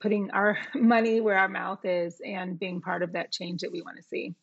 [0.00, 3.82] putting our money where our mouth is and being part of that change that we
[3.82, 4.34] want to see.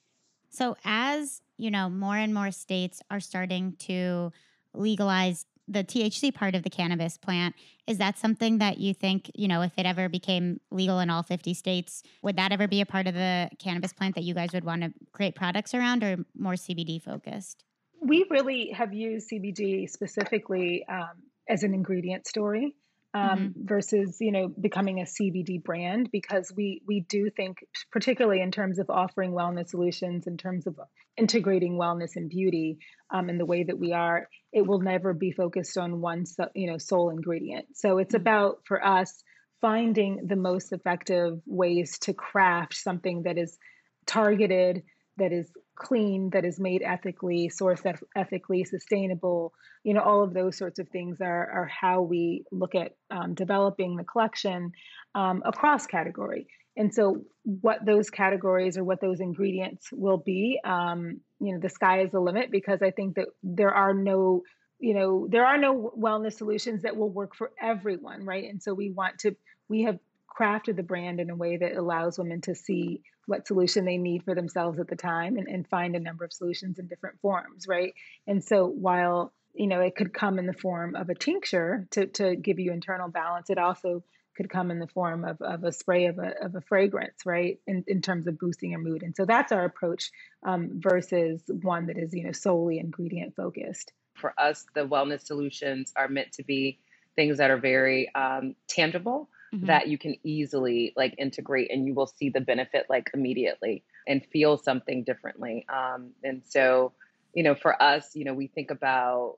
[0.49, 4.33] So as you know more and more states are starting to
[4.73, 7.55] legalize the THC part of the cannabis plant.
[7.85, 11.23] Is that something that you think, you know, if it ever became legal in all
[11.23, 14.49] 50 states, would that ever be a part of the cannabis plant that you guys
[14.53, 17.63] would want to create products around or more CBD focused?
[18.01, 22.75] We really have used CBD specifically um, as an ingredient story
[23.17, 23.65] um, mm-hmm.
[23.65, 27.57] versus you know becoming a CBD brand because we we do think
[27.91, 30.79] particularly in terms of offering wellness solutions in terms of
[31.17, 32.77] integrating wellness and beauty
[33.11, 36.69] um, in the way that we are it will never be focused on one you
[36.69, 38.21] know sole ingredient so it's mm-hmm.
[38.21, 39.23] about for us
[39.61, 43.57] finding the most effective ways to craft something that is
[44.05, 44.83] targeted
[45.17, 49.53] that is clean, that is made ethically, sourced ethically, sustainable.
[49.83, 53.33] You know, all of those sorts of things are, are how we look at um,
[53.33, 54.71] developing the collection
[55.15, 56.47] um, across category.
[56.75, 61.69] And so, what those categories or what those ingredients will be, um, you know, the
[61.69, 64.43] sky is the limit because I think that there are no
[64.79, 68.73] you know there are no wellness solutions that will work for everyone right and so
[68.73, 69.35] we want to
[69.69, 69.97] we have
[70.37, 74.23] crafted the brand in a way that allows women to see what solution they need
[74.23, 77.67] for themselves at the time and, and find a number of solutions in different forms,
[77.67, 77.93] right?
[78.25, 82.07] And so while you know it could come in the form of a tincture to,
[82.07, 84.03] to give you internal balance, it also
[84.35, 87.59] could come in the form of, of a spray of a, of a fragrance, right?
[87.65, 89.01] In, in terms of boosting your mood.
[89.01, 90.11] And so that's our approach
[90.45, 93.93] um, versus one that is, you know, solely ingredient focused.
[94.13, 96.79] For us, the wellness solutions are meant to be
[97.15, 99.65] things that are very um, tangible mm-hmm.
[99.67, 104.25] that you can easily like integrate and you will see the benefit like immediately and
[104.31, 105.65] feel something differently.
[105.69, 106.93] Um, and so,
[107.33, 109.37] you know, for us, you know, we think about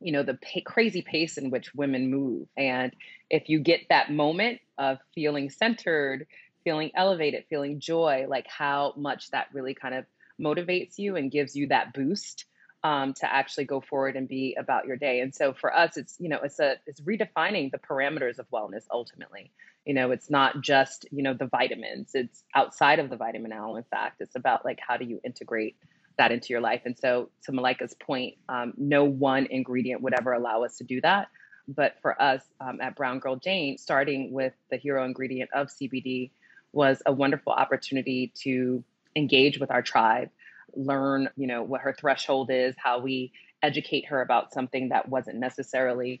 [0.00, 2.94] you know the pa- crazy pace in which women move and
[3.28, 6.26] if you get that moment of feeling centered
[6.64, 10.04] feeling elevated feeling joy like how much that really kind of
[10.40, 12.46] motivates you and gives you that boost
[12.82, 15.20] um, to actually go forward and be about your day.
[15.20, 18.84] And so for us, it's you know it's a it's redefining the parameters of wellness
[18.90, 19.50] ultimately.
[19.84, 23.76] You know, it's not just you know the vitamins; it's outside of the vitamin L.
[23.76, 25.76] In fact, it's about like how do you integrate
[26.16, 26.82] that into your life.
[26.84, 31.00] And so to Malika's point, um, no one ingredient would ever allow us to do
[31.00, 31.28] that.
[31.66, 36.30] But for us um, at Brown Girl Jane, starting with the hero ingredient of CBD
[36.72, 38.84] was a wonderful opportunity to
[39.16, 40.30] engage with our tribe
[40.74, 45.36] learn, you know, what her threshold is, how we educate her about something that wasn't
[45.36, 46.20] necessarily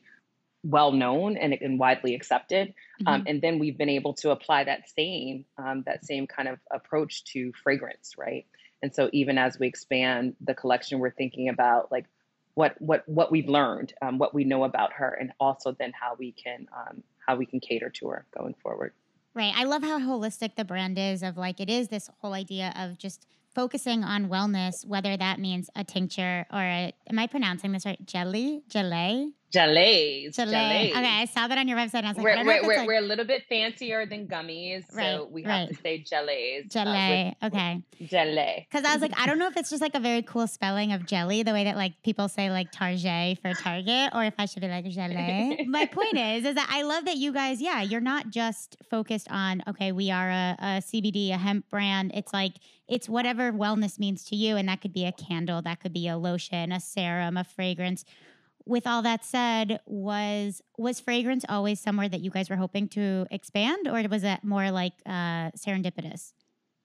[0.62, 2.68] well known and, and widely accepted.
[2.68, 2.74] Um,
[3.06, 3.08] mm-hmm.
[3.08, 6.58] Um, and then we've been able to apply that same um, that same kind of
[6.70, 8.46] approach to fragrance, right?
[8.82, 12.06] And so even as we expand the collection, we're thinking about like
[12.54, 16.14] what what what we've learned, um, what we know about her, and also then how
[16.18, 18.92] we can um, how we can cater to her going forward.
[19.32, 19.52] Right.
[19.54, 21.22] I love how holistic the brand is.
[21.22, 25.70] Of like, it is this whole idea of just focusing on wellness, whether that means
[25.74, 28.04] a tincture or a, am I pronouncing this right?
[28.06, 30.90] Jelly, gelée, Gelée.
[30.90, 32.00] Okay, I saw that on your website.
[32.00, 32.86] And I was like, we're, we're, we're, like...
[32.86, 35.68] we're, a little bit fancier than gummies, right, so we have right.
[35.68, 36.68] to say gelées.
[36.68, 37.34] Gelée.
[37.42, 37.82] Uh, okay.
[38.00, 38.66] Gelée.
[38.70, 40.92] Because I was like, I don't know if it's just like a very cool spelling
[40.92, 44.46] of jelly, the way that like people say like Target for Target, or if I
[44.46, 45.66] should be like gelée.
[45.66, 49.28] My point is, is that I love that you guys, yeah, you're not just focused
[49.30, 52.12] on okay, we are a, a CBD, a hemp brand.
[52.14, 52.52] It's like
[52.88, 56.08] it's whatever wellness means to you, and that could be a candle, that could be
[56.08, 58.04] a lotion, a serum, a fragrance
[58.70, 63.26] with all that said, was was fragrance always somewhere that you guys were hoping to
[63.30, 66.32] expand, or was it more like uh, serendipitous?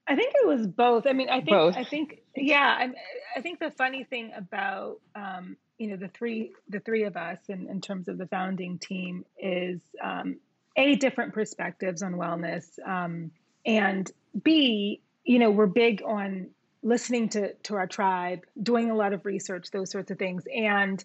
[0.07, 1.05] I think it was both.
[1.07, 1.77] I mean, I think both.
[1.77, 2.75] I think yeah.
[2.77, 2.89] I,
[3.37, 7.37] I think the funny thing about um, you know the three the three of us
[7.49, 10.37] in, in terms of the founding team is um,
[10.75, 13.31] a different perspectives on wellness, um,
[13.65, 14.11] and
[14.43, 16.47] b you know we're big on
[16.81, 21.03] listening to to our tribe, doing a lot of research, those sorts of things, and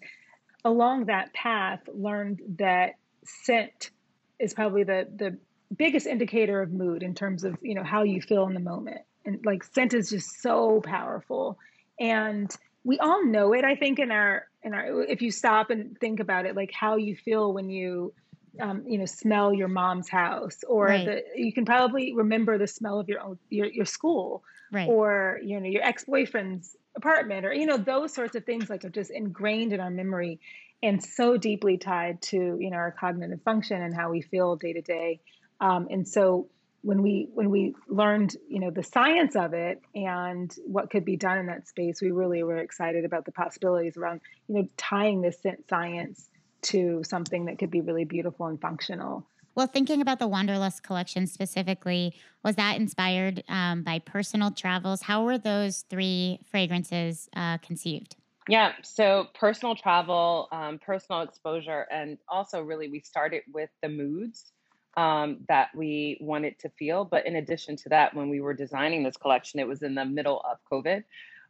[0.63, 2.93] along that path learned that
[3.23, 3.91] scent
[4.39, 5.37] is probably the the
[5.75, 9.01] biggest indicator of mood in terms of you know how you feel in the moment.
[9.25, 11.57] And like scent is just so powerful.
[11.99, 12.53] And
[12.83, 16.19] we all know it i think in our in our if you stop and think
[16.19, 18.13] about it like how you feel when you
[18.59, 21.05] um, you know smell your mom's house or right.
[21.05, 24.87] the, you can probably remember the smell of your own your, your school right.
[24.89, 28.89] or you know your ex-boyfriend's apartment or you know those sorts of things like are
[28.89, 30.39] just ingrained in our memory
[30.83, 34.73] and so deeply tied to you know our cognitive function and how we feel day
[34.73, 35.19] to day
[35.61, 36.47] um, and so
[36.81, 41.15] when we when we learned you know the science of it and what could be
[41.15, 45.21] done in that space we really were excited about the possibilities around you know tying
[45.21, 45.37] this
[45.69, 46.27] science
[46.63, 51.27] to something that could be really beautiful and functional well, thinking about the Wanderlust collection
[51.27, 55.01] specifically, was that inspired um, by personal travels?
[55.01, 58.15] How were those three fragrances uh, conceived?
[58.47, 64.51] Yeah, so personal travel, um, personal exposure, and also really we started with the moods
[64.95, 67.03] um, that we wanted to feel.
[67.03, 70.05] But in addition to that, when we were designing this collection, it was in the
[70.05, 71.03] middle of COVID.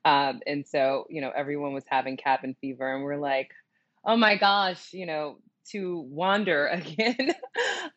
[0.03, 3.51] Um, and so, you know, everyone was having cabin fever, and we're like,
[4.03, 5.37] oh my gosh, you know,
[5.71, 7.33] to wander again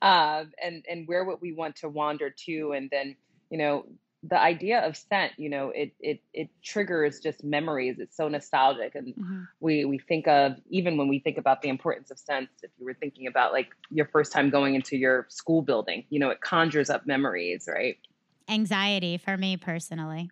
[0.02, 2.72] uh, and and where would we want to wander to?
[2.72, 3.16] And then
[3.50, 3.86] you know
[4.26, 7.96] the idea of scent you know it it it triggers just memories.
[7.98, 8.94] It's so nostalgic.
[8.94, 9.42] And mm-hmm.
[9.61, 12.84] we we think of even when we think about the importance of scents if you
[12.84, 16.40] were thinking about like your first time going into your school building you know it
[16.40, 17.98] conjures up memories right?
[18.46, 20.30] Anxiety for me personally.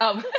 [0.00, 0.22] Oh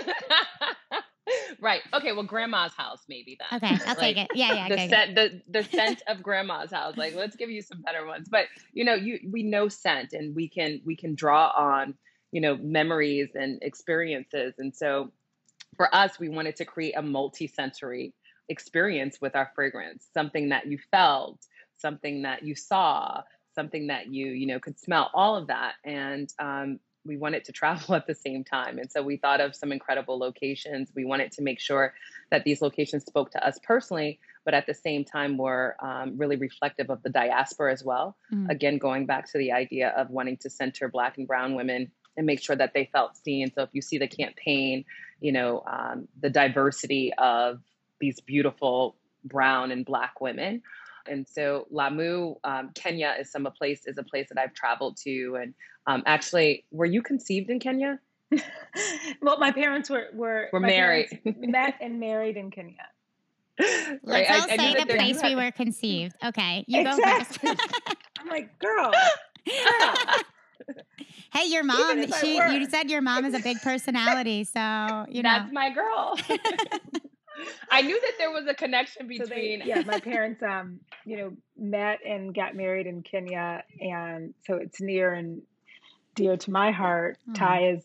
[1.60, 1.82] right.
[1.94, 2.12] Okay.
[2.12, 3.58] Well, grandma's house, maybe then.
[3.58, 4.32] Okay, I'll like, take it.
[4.36, 4.68] Yeah, yeah.
[4.68, 6.98] The okay, scent, the the scent of grandma's house.
[6.98, 8.28] Like, let's give you some better ones.
[8.30, 11.96] But you know, you we know scent, and we can we can draw on
[12.32, 15.12] you know memories and experiences, and so
[15.76, 18.14] for us, we wanted to create a multi-sensory
[18.50, 21.40] experience with our fragrance, something that you felt,
[21.78, 23.22] something that you saw,
[23.54, 27.52] something that you you know could smell, all of that, and um, we wanted to
[27.52, 28.78] travel at the same time.
[28.78, 30.90] And so we thought of some incredible locations.
[30.96, 31.94] We wanted to make sure
[32.32, 36.36] that these locations spoke to us personally, but at the same time were um, really
[36.36, 38.16] reflective of the diaspora as well.
[38.34, 38.50] Mm.
[38.50, 42.26] Again, going back to the idea of wanting to center Black and Brown women and
[42.26, 43.52] make sure that they felt seen.
[43.54, 44.86] So if you see the campaign,
[45.20, 47.60] you know, um, the diversity of
[48.00, 50.62] these beautiful brown and Black women.
[51.10, 54.98] And so Lamu, um, Kenya is some a place is a place that I've traveled
[55.04, 55.38] to.
[55.42, 55.54] And
[55.88, 58.00] um, actually, were you conceived in Kenya?
[59.22, 62.88] well, my parents were were, were married, met and married in Kenya.
[63.58, 66.16] Let's all I, say I the place we were conceived.
[66.24, 67.50] Okay, you exactly.
[67.50, 67.68] go first.
[68.20, 68.92] I'm like, girl.
[69.46, 69.96] girl.
[71.34, 72.06] Hey, your mom.
[72.22, 76.18] She, you said your mom is a big personality, so you know that's my girl.
[77.70, 79.28] I knew that there was a connection between.
[79.28, 84.34] So they, yeah, my parents, um, you know, met and got married in Kenya, and
[84.46, 85.42] so it's near and
[86.16, 87.18] dear to my heart.
[87.30, 87.36] Mm.
[87.36, 87.84] Ty has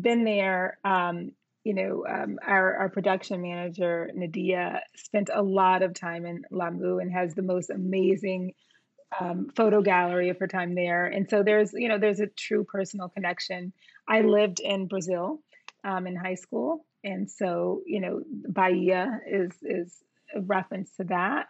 [0.00, 0.78] been there.
[0.84, 1.32] Um,
[1.64, 6.98] you know, um, our our production manager Nadia spent a lot of time in Lamu
[6.98, 8.54] and has the most amazing
[9.20, 11.06] um, photo gallery of her time there.
[11.06, 13.72] And so there's, you know, there's a true personal connection.
[14.06, 15.40] I lived in Brazil
[15.84, 20.02] um, in high school and so you know bahia is is
[20.34, 21.46] a reference to that.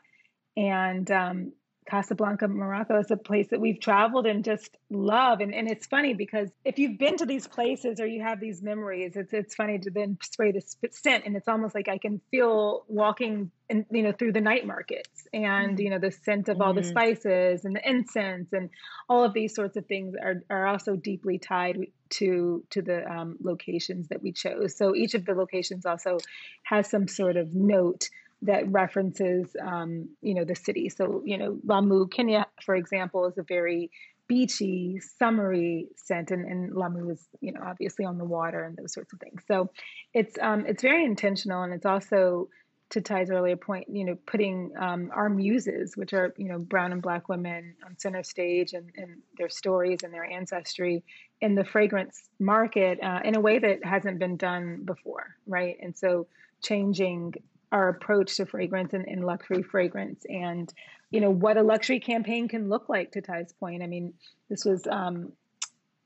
[0.57, 1.53] And um,
[1.89, 5.41] Casablanca, Morocco is a place that we've traveled and just love.
[5.41, 8.63] And, and it's funny because if you've been to these places or you have these
[8.63, 12.21] memories, it's it's funny to then spray the scent, and it's almost like I can
[12.31, 15.81] feel walking, in, you know, through the night markets, and mm-hmm.
[15.81, 16.91] you know, the scent of all the mm-hmm.
[16.91, 18.69] spices and the incense, and
[19.09, 21.79] all of these sorts of things are are also deeply tied
[22.11, 24.77] to to the um, locations that we chose.
[24.77, 26.19] So each of the locations also
[26.65, 28.11] has some sort of note
[28.43, 30.89] that references, um, you know, the city.
[30.89, 33.91] So, you know, Lamu, Kenya, for example, is a very
[34.29, 38.93] beachy, summery scent, and, and Lamu is, you know, obviously on the water and those
[38.93, 39.43] sorts of things.
[39.49, 39.71] So,
[40.15, 42.49] it's um, it's very intentional, and it's also
[42.91, 46.93] to Ty's earlier point, you know, putting um, our muses, which are you know brown
[46.93, 51.03] and black women, on center stage and, and their stories and their ancestry
[51.41, 55.77] in the fragrance market uh, in a way that hasn't been done before, right?
[55.83, 56.27] And so
[56.63, 57.35] changing
[57.73, 60.73] our approach to fragrance and, and, luxury fragrance and
[61.11, 63.83] you know what a luxury campaign can look like to ty's point.
[63.83, 64.15] I mean
[64.49, 65.33] this was um,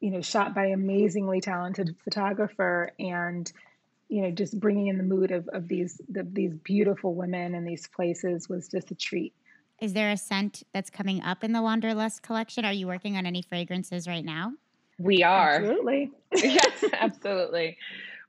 [0.01, 3.51] you know shot by amazingly talented photographer and
[4.09, 7.67] you know just bringing in the mood of, of these the, these beautiful women and
[7.67, 9.35] these places was just a treat.
[9.81, 12.65] Is there a scent that's coming up in the wanderlust collection?
[12.65, 14.53] Are you working on any fragrances right now?
[14.99, 15.57] We are.
[15.57, 16.11] Absolutely.
[16.35, 17.77] Yes absolutely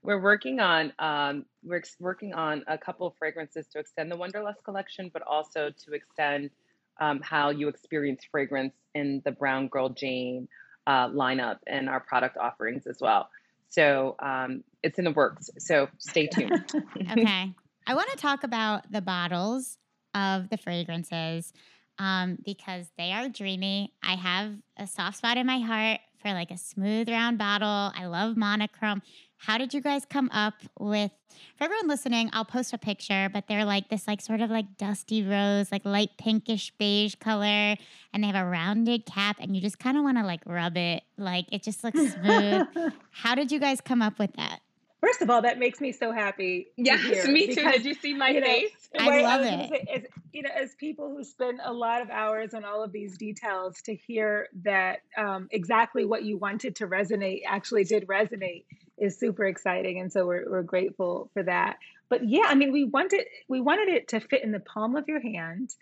[0.04, 4.18] we're working on um, we're ex- working on a couple of fragrances to extend the
[4.18, 6.52] Wanderlust collection, but also to extend
[7.00, 10.48] um, how you experience fragrance in the Brown Girl Jane
[10.86, 13.30] uh, lineup and our product offerings as well.
[13.70, 15.50] So um, it's in the works.
[15.58, 16.64] So stay tuned.
[17.12, 17.54] okay.
[17.88, 19.78] I want to talk about the bottles
[20.14, 21.52] of the fragrances
[21.98, 23.94] um, because they are dreamy.
[24.04, 27.92] I have a soft spot in my heart for like a smooth round bottle.
[27.96, 29.02] I love monochrome.
[29.46, 31.12] How did you guys come up with
[31.58, 34.78] for everyone listening, I'll post a picture, but they're like this like sort of like
[34.78, 37.76] dusty rose, like light pinkish beige color,
[38.14, 40.78] and they have a rounded cap and you just kind of want to like rub
[40.78, 41.04] it.
[41.18, 42.68] Like it just looks smooth.
[43.12, 44.60] How did you guys come up with that?
[45.02, 46.68] First of all, that makes me so happy.
[46.78, 47.56] Yes, me too.
[47.56, 48.72] Because, Did you see my you know, face?
[48.98, 49.70] I love I it.
[49.70, 52.94] Say, as, you know, as people who spend a lot of hours on all of
[52.94, 58.64] these details, to hear that um, exactly what you wanted to resonate actually did resonate
[59.04, 61.78] is super exciting, and so we're we're grateful for that.
[62.10, 65.08] But yeah, I mean, we wanted we wanted it to fit in the palm of
[65.08, 65.74] your hand.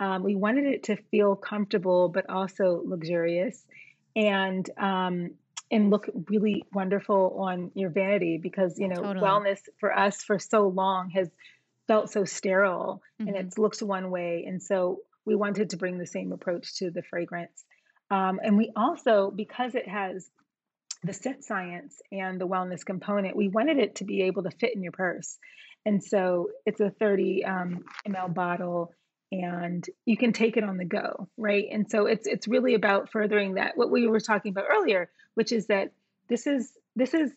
[0.00, 3.64] Um, we wanted it to feel comfortable, but also luxurious,
[4.14, 5.30] and um,
[5.70, 9.26] and look really wonderful on your vanity because you know totally.
[9.26, 11.28] wellness for us for so long has
[11.86, 13.28] felt so sterile mm-hmm.
[13.28, 16.90] and it's looked one way, and so we wanted to bring the same approach to
[16.90, 17.64] the fragrance.
[18.10, 20.30] Um, and we also, because it has
[21.02, 24.74] the scent science and the wellness component, we wanted it to be able to fit
[24.74, 25.38] in your purse.
[25.86, 28.92] And so it's a 30 um, ml bottle
[29.30, 31.66] and you can take it on the go, right?
[31.70, 35.52] And so it's it's really about furthering that what we were talking about earlier, which
[35.52, 35.92] is that
[36.28, 37.32] this is this is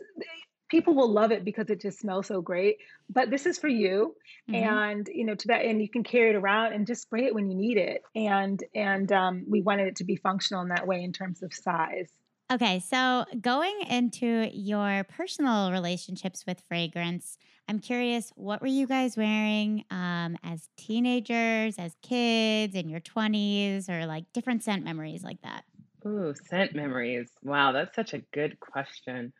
[0.69, 2.77] people will love it because it just smells so great
[3.09, 4.15] but this is for you
[4.49, 4.55] mm-hmm.
[4.55, 7.35] and you know to that and you can carry it around and just spray it
[7.35, 10.87] when you need it and and um, we wanted it to be functional in that
[10.87, 12.09] way in terms of size
[12.51, 17.37] Okay, so going into your personal relationships with fragrance,
[17.69, 23.87] I'm curious, what were you guys wearing um, as teenagers, as kids, in your 20s,
[23.87, 25.63] or like different scent memories like that?
[26.05, 27.29] Ooh, scent memories.
[27.41, 29.31] Wow, that's such a good question.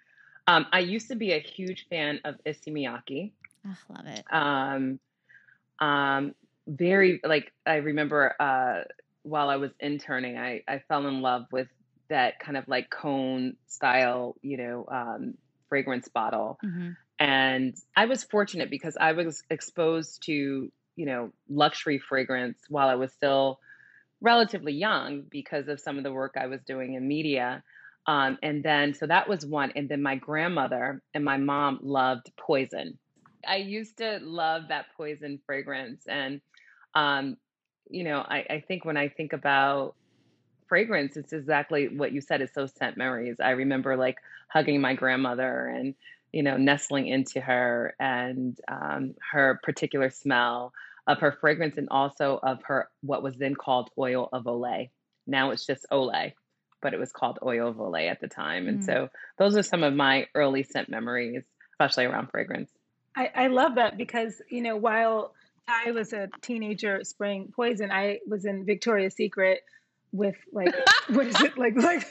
[0.48, 3.34] Um, I used to be a huge fan of Issey Miyake.
[3.68, 4.24] Oh, love it.
[4.32, 5.02] Um,
[5.82, 6.34] um,
[6.66, 8.84] very like I remember uh,
[9.24, 11.68] while I was interning, I I fell in love with
[12.12, 15.34] that kind of like cone style, you know, um,
[15.70, 16.60] fragrance bottle.
[16.64, 16.92] Mm-hmm.
[17.20, 22.96] And I was fortunate because I was exposed to, you know, luxury fragrance while I
[22.96, 23.60] was still
[24.20, 27.64] relatively young because of some of the work I was doing in media.
[28.08, 29.72] Um, and then, so that was one.
[29.76, 32.98] And then my grandmother and my mom loved poison.
[33.48, 36.04] I used to love that poison fragrance.
[36.08, 36.42] And,
[36.96, 37.38] um,
[37.90, 39.96] you know, I, I think when I think about
[40.72, 42.40] fragrance, it's exactly what you said.
[42.40, 43.42] It's those scent memories.
[43.44, 45.96] I remember like hugging my grandmother and
[46.32, 50.72] you know nestling into her and um, her particular smell
[51.08, 54.92] of her fragrance and also of her what was then called oil of Olay.
[55.28, 56.36] Now it's just Olay,
[56.82, 58.70] but it was called oil of Olay at the time.
[58.70, 58.86] And mm.
[58.86, 61.44] so those are some of my early scent memories,
[61.74, 62.72] especially around fragrance.
[63.14, 65.34] I, I love that because you know while
[65.68, 69.64] I was a teenager spraying poison, I was in Victoria's Secret
[70.12, 70.74] with like
[71.10, 72.06] what is it like like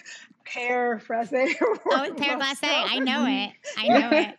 [0.44, 1.28] pear fraise?
[1.32, 2.58] oh, pear fraise.
[2.62, 3.52] I know it.
[3.76, 4.38] I know it.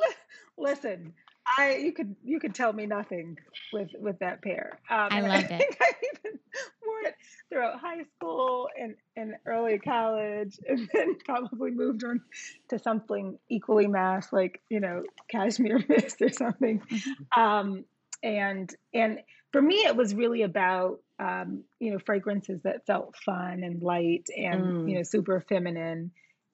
[0.58, 1.12] listen,
[1.58, 3.38] I you could you could tell me nothing
[3.72, 4.78] with with that pair.
[4.90, 5.76] Um, I loved I it.
[5.80, 6.38] I even
[6.84, 7.14] wore it
[7.50, 12.20] throughout high school and and early college, and then probably moved on
[12.68, 16.80] to something equally mass, like you know cashmere mist or something.
[16.80, 17.40] Mm-hmm.
[17.40, 17.84] Um,
[18.22, 19.20] and and
[19.52, 24.26] for me, it was really about um, you know fragrances that felt fun and light
[24.36, 24.90] and mm.
[24.90, 26.10] you know super feminine,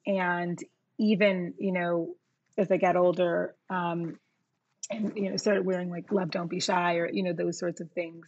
[0.07, 0.59] and
[0.99, 2.15] even you know
[2.59, 3.55] as I got older.
[3.71, 4.19] Um,
[4.91, 7.81] and you know started wearing like love don't be shy or you know those sorts
[7.81, 8.27] of things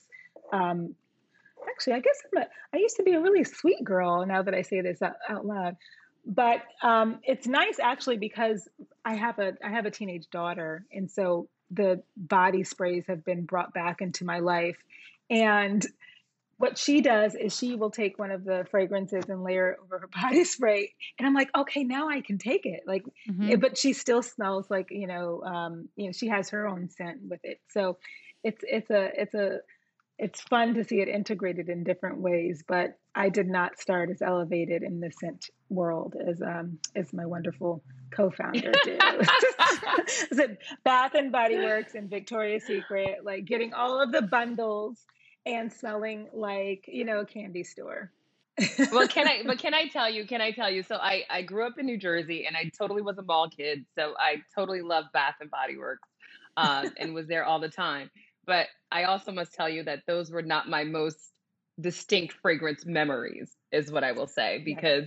[0.52, 0.94] um
[1.68, 4.54] actually i guess i'm a i used to be a really sweet girl now that
[4.54, 5.76] i say this out, out loud
[6.24, 8.68] but um it's nice actually because
[9.04, 13.44] i have a i have a teenage daughter and so the body sprays have been
[13.44, 14.76] brought back into my life
[15.30, 15.86] and
[16.58, 19.98] what she does is she will take one of the fragrances and layer it over
[19.98, 20.92] her body spray.
[21.18, 22.82] And i'm like okay now i can take it.
[22.86, 23.58] Like mm-hmm.
[23.60, 27.20] but she still smells like you know um you know she has her own scent
[27.28, 27.60] with it.
[27.70, 27.98] So
[28.42, 29.58] it's it's a it's a
[30.18, 34.22] it's fun to see it integrated in different ways but i did not start as
[34.22, 37.82] elevated in the scent world as um as my wonderful
[38.12, 39.00] co-founder did.
[40.30, 45.04] Was it bath and body works and victoria's secret like getting all of the bundles
[45.46, 48.10] and smelling like you know a candy store
[48.92, 51.42] well can i but can i tell you can i tell you so i i
[51.42, 54.80] grew up in new jersey and i totally was a mall kid so i totally
[54.80, 56.08] love bath and body works
[56.56, 58.10] uh, and was there all the time
[58.46, 61.32] but i also must tell you that those were not my most
[61.80, 65.04] distinct fragrance memories is what i will say because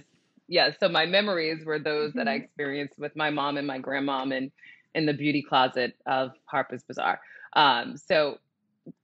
[0.49, 2.19] yeah so my memories were those mm-hmm.
[2.19, 2.43] that i mm-hmm.
[2.43, 4.51] experienced with my mom and my grandmom and
[4.93, 7.21] in the beauty closet of harper's bazaar
[7.53, 8.37] um, so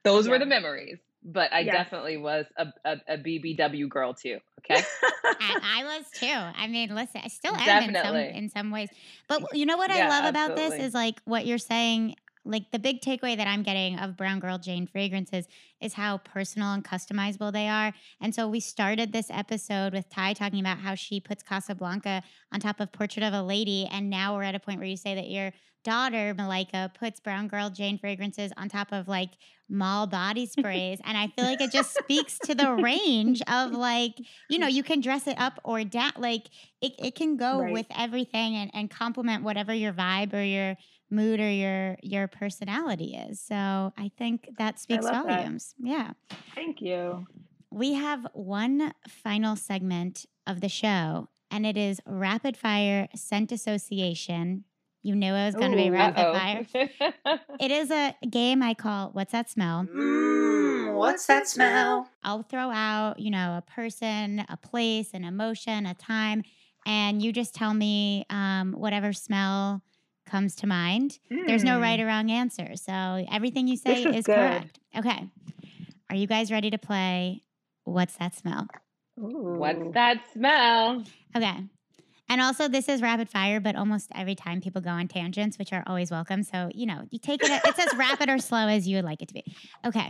[0.04, 0.32] those yeah.
[0.32, 1.76] were the memories but I yes.
[1.76, 4.40] definitely was a, a, a, BBW girl too.
[4.60, 4.82] Okay.
[5.24, 6.28] I, I, was too.
[6.28, 8.90] I mean, listen, I still am in some, in some ways.
[9.28, 10.78] But you know what I love about absolutely.
[10.78, 12.16] this is like what you're saying.
[12.46, 15.48] Like the big takeaway that I'm getting of Brown Girl Jane fragrances
[15.82, 17.94] is how personal and customizable they are.
[18.22, 22.22] And so we started this episode with Ty talking about how she puts Casablanca
[22.52, 23.88] on top of Portrait of a Lady.
[23.92, 27.48] And now we're at a point where you say that you're daughter, Malika, puts Brown
[27.48, 29.32] Girl Jane fragrances on top of like
[29.70, 31.00] mall body sprays.
[31.04, 34.16] and I feel like it just speaks to the range of like,
[34.50, 36.14] you know, you can dress it up or down.
[36.18, 36.48] Like
[36.82, 37.74] it, it can go right.
[37.74, 40.76] with everything and, and complement whatever your vibe or your
[41.14, 43.40] mood or your your personality is.
[43.40, 43.56] So
[43.98, 45.76] I think that speaks volumes.
[45.80, 45.88] That.
[45.90, 46.12] Yeah.
[46.56, 47.26] Thank you.
[47.72, 54.66] We have one final segment of the show, and it is rapid fire scent association
[55.06, 56.66] you knew it was going to be rapid fire.
[57.60, 59.86] it is a game I call What's That Smell?
[59.94, 62.10] Mm, what's that smell?
[62.24, 66.44] I'll throw out, you know, a person, a place, an emotion, a time,
[66.86, 69.82] and you just tell me um, whatever smell
[70.26, 71.20] comes to mind.
[71.32, 71.48] Mm.
[71.48, 72.06] There's no right hmm.
[72.06, 72.76] or wrong answer.
[72.76, 74.80] So everything you say is, is correct.
[74.96, 75.30] Okay.
[76.10, 77.44] Are you guys ready to play
[77.84, 78.68] What's That Smell?
[79.20, 79.56] Ooh.
[79.58, 81.04] What's that smell?
[81.36, 81.66] Okay.
[82.30, 85.72] And also, this is rapid fire, but almost every time people go on tangents, which
[85.74, 86.42] are always welcome.
[86.42, 89.22] So, you know, you take it, it's as rapid or slow as you would like
[89.22, 89.44] it to be.
[89.86, 90.10] Okay.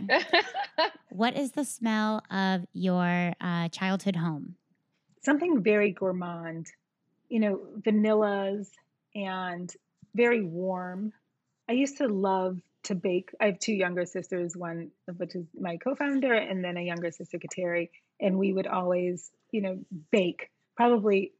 [1.10, 4.54] what is the smell of your uh, childhood home?
[5.22, 6.68] Something very gourmand,
[7.28, 8.68] you know, vanillas
[9.14, 9.74] and
[10.14, 11.12] very warm.
[11.68, 13.30] I used to love to bake.
[13.40, 16.82] I have two younger sisters, one of which is my co founder, and then a
[16.82, 17.90] younger sister, Kateri.
[18.20, 19.78] And we would always, you know,
[20.10, 21.32] bake probably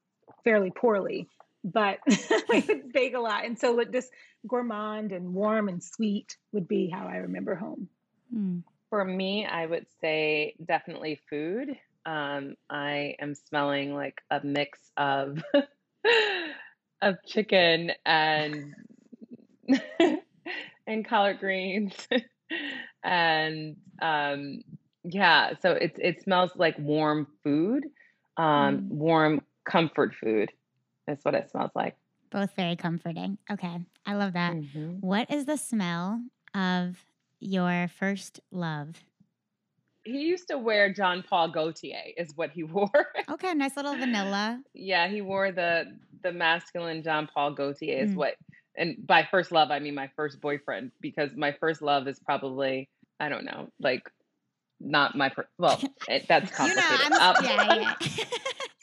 [0.43, 1.29] fairly poorly,
[1.63, 1.99] but
[2.49, 3.45] we would bake a lot.
[3.45, 4.09] And so this
[4.47, 7.89] gourmand and warm and sweet would be how I remember home.
[8.35, 8.63] Mm.
[8.91, 11.71] For me, I would say definitely food.
[12.07, 15.43] Um, I am smelling like a mix of
[17.05, 18.75] of chicken and
[20.87, 22.09] and collard greens
[23.05, 24.63] and um,
[25.05, 27.85] yeah so it it smells like warm food
[28.37, 28.89] um, mm.
[28.89, 30.51] warm comfort food
[31.09, 31.97] is what it smells like.
[32.31, 33.39] Both very comforting.
[33.51, 33.81] Okay.
[34.07, 34.55] I love that.
[34.55, 34.95] Mm-hmm.
[35.01, 36.21] What is the smell
[36.55, 37.05] of
[37.41, 38.97] your first love?
[40.05, 43.09] He used to wear Jean Paul Gaultier, is what he wore.
[43.31, 44.61] Okay, nice little vanilla.
[44.75, 48.17] yeah, he wore the the masculine Jean Paul Gaultier is mm.
[48.17, 48.35] what
[48.77, 52.89] and by first love I mean my first boyfriend because my first love is probably
[53.21, 54.11] I don't know, like
[54.81, 57.01] not my per- well, it, that's complicated.
[57.01, 57.95] you know, um, yeah,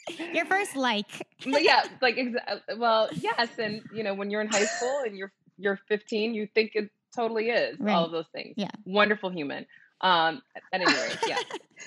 [0.08, 0.28] yeah.
[0.32, 1.26] your first like.
[1.44, 5.32] yeah, like exa- well, yes, and you know when you're in high school and you're
[5.58, 7.92] you're 15, you think it totally is right.
[7.92, 8.54] all of those things.
[8.56, 9.66] Yeah, wonderful human.
[10.02, 11.38] Um, at any rate, yeah.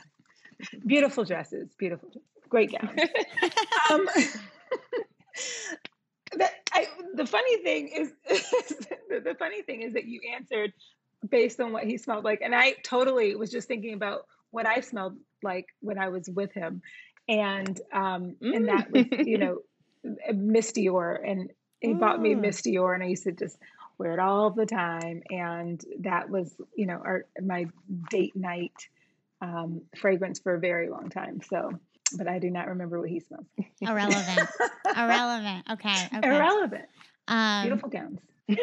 [0.86, 2.10] beautiful dresses, beautiful,
[2.50, 2.92] great gowns.
[3.92, 4.06] um,
[6.32, 8.50] the, I, the funny thing is, is
[9.10, 10.74] the, the funny thing is that you answered
[11.30, 14.80] based on what he smelled like, and I totally was just thinking about what I
[14.80, 16.82] smelled like when I was with him,
[17.28, 18.56] and um, mm.
[18.56, 19.60] and that was you know
[20.34, 21.52] Miss Dior, and
[21.82, 22.00] he mm.
[22.00, 23.58] bought me Miss Dior, and I used to just
[23.98, 27.68] wear it all the time, and that was you know our my
[28.10, 28.74] date night
[29.42, 31.42] um, fragrance for a very long time.
[31.50, 31.72] So,
[32.18, 33.46] but I do not remember what he smells.
[33.82, 34.50] Irrelevant.
[34.96, 35.66] Irrelevant.
[35.72, 36.08] Okay.
[36.16, 36.28] okay.
[36.28, 36.86] Irrelevant.
[37.28, 38.20] Um, Beautiful gowns.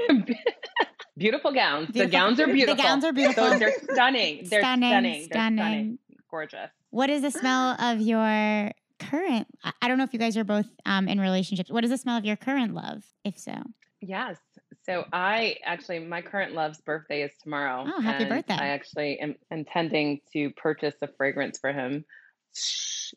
[1.17, 1.91] beautiful gowns.
[1.91, 2.07] Beautiful.
[2.07, 2.77] The gowns are beautiful.
[2.77, 3.51] The gowns are beautiful.
[3.51, 4.47] So they're stunning.
[4.49, 4.91] They're stunning.
[4.91, 5.13] Stunning.
[5.13, 5.59] They're stunning.
[5.59, 5.99] stunning.
[6.31, 6.71] Gorgeous.
[6.91, 9.47] What is the smell of your current?
[9.81, 11.71] I don't know if you guys are both um, in relationships.
[11.71, 13.55] What is the smell of your current love, if so?
[14.01, 14.39] Yes.
[14.85, 17.87] So I actually, my current love's birthday is tomorrow.
[17.87, 18.55] Oh, happy birthday!
[18.55, 22.05] I actually am intending to purchase a fragrance for him.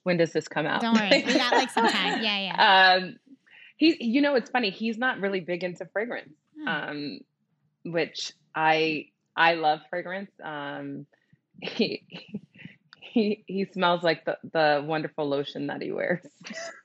[0.03, 0.81] When does this come out?
[0.81, 2.05] Don't worry, we got like some time.
[2.23, 2.95] Yeah, yeah.
[2.99, 3.15] Um,
[3.77, 4.69] he, you know, it's funny.
[4.69, 6.67] He's not really big into fragrance, hmm.
[6.67, 7.19] um,
[7.83, 10.31] which I I love fragrance.
[10.43, 11.07] Um,
[11.61, 12.05] he
[13.01, 16.25] he he smells like the the wonderful lotion that he wears.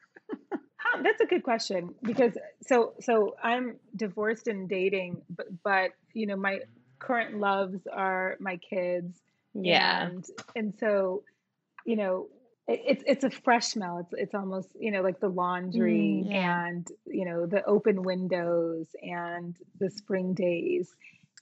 [1.03, 2.33] that's a good question because
[2.67, 6.61] so so I'm divorced and dating, but but you know my
[6.99, 9.19] current loves are my kids.
[9.55, 10.25] Yeah, and
[10.55, 11.23] and so
[11.85, 12.29] you know
[12.69, 13.99] it, it's it's a fresh smell.
[13.99, 16.67] It's it's almost you know like the laundry mm, yeah.
[16.67, 20.95] and you know the open windows and the spring days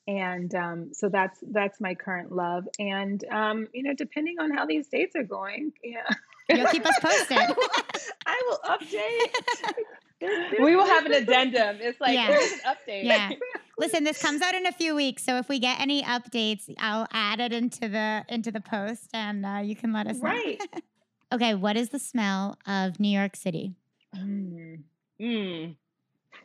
[0.09, 4.64] and um, so that's that's my current love and um, you know depending on how
[4.64, 6.09] these dates are going yeah
[6.49, 7.38] You'll keep us posted.
[8.26, 9.74] I will update.
[10.20, 11.76] There's, there's, we will have an addendum.
[11.80, 12.26] It's like yeah.
[12.26, 13.05] there's an update.
[13.05, 13.30] Yeah.
[13.78, 17.07] Listen, this comes out in a few weeks, so if we get any updates, I'll
[17.12, 20.30] add it into the into the post, and uh, you can let us know.
[20.30, 20.61] Right.
[21.32, 21.55] okay.
[21.55, 23.76] What is the smell of New York City?
[24.16, 24.80] Mm.
[25.20, 25.76] Mm.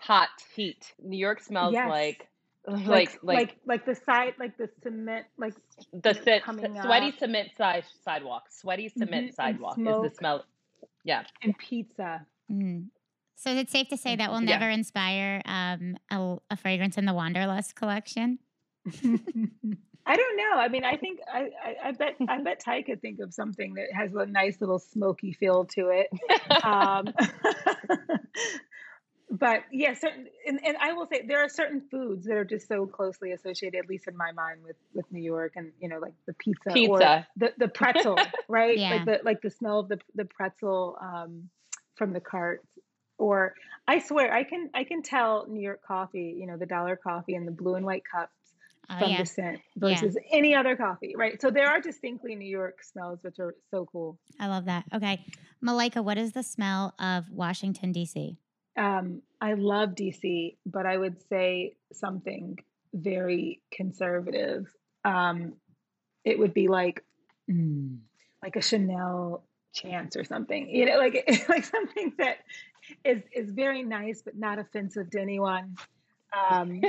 [0.02, 0.94] Hot heat.
[1.02, 1.90] New York smells yes.
[1.90, 2.28] like
[2.68, 5.54] like, like like like the side like the cement like
[5.92, 7.20] the sit, sweaty up.
[7.20, 9.36] cement side sidewalk sweaty cement mm-hmm.
[9.36, 10.46] sidewalk is the smell
[11.04, 12.86] yeah and pizza mm.
[13.36, 14.76] so is it safe to say that will never yeah.
[14.76, 18.40] inspire um, a, a, fragrance in the wanderlust collection
[20.06, 20.58] I don't know.
[20.58, 23.76] I mean, I think I, I, I, bet I bet Ty could think of something
[23.76, 26.10] that has a nice little smoky feel to it.
[26.64, 27.08] Um,
[29.34, 32.68] but yeah, certain and, and I will say there are certain foods that are just
[32.68, 35.98] so closely associated, at least in my mind, with with New York, and you know,
[35.98, 36.92] like the pizza, pizza.
[36.92, 38.16] or the the pretzel,
[38.48, 38.78] right?
[38.78, 38.92] Yeah.
[38.92, 41.50] Like the like the smell of the the pretzel um,
[41.96, 42.64] from the cart,
[43.18, 43.56] Or
[43.88, 47.34] I swear, I can I can tell New York coffee, you know, the dollar coffee
[47.34, 48.38] and the blue and white cups
[48.92, 49.18] oh, from yeah.
[49.18, 50.38] the scent versus yeah.
[50.38, 51.42] any other coffee, right?
[51.42, 54.20] So there are distinctly New York smells, which are so cool.
[54.40, 54.86] I love that.
[54.94, 55.26] Okay,
[55.60, 58.38] Malika, what is the smell of Washington D.C.?
[58.76, 62.58] Um, I love DC, but I would say something
[62.94, 64.68] very conservative.
[65.06, 65.54] Um,
[66.24, 67.04] it would be like,
[67.50, 67.98] mm,
[68.42, 69.44] like a Chanel
[69.74, 72.38] chance or something, you know, like like something that
[73.04, 75.76] is is very nice but not offensive to anyone.
[76.50, 76.82] Um,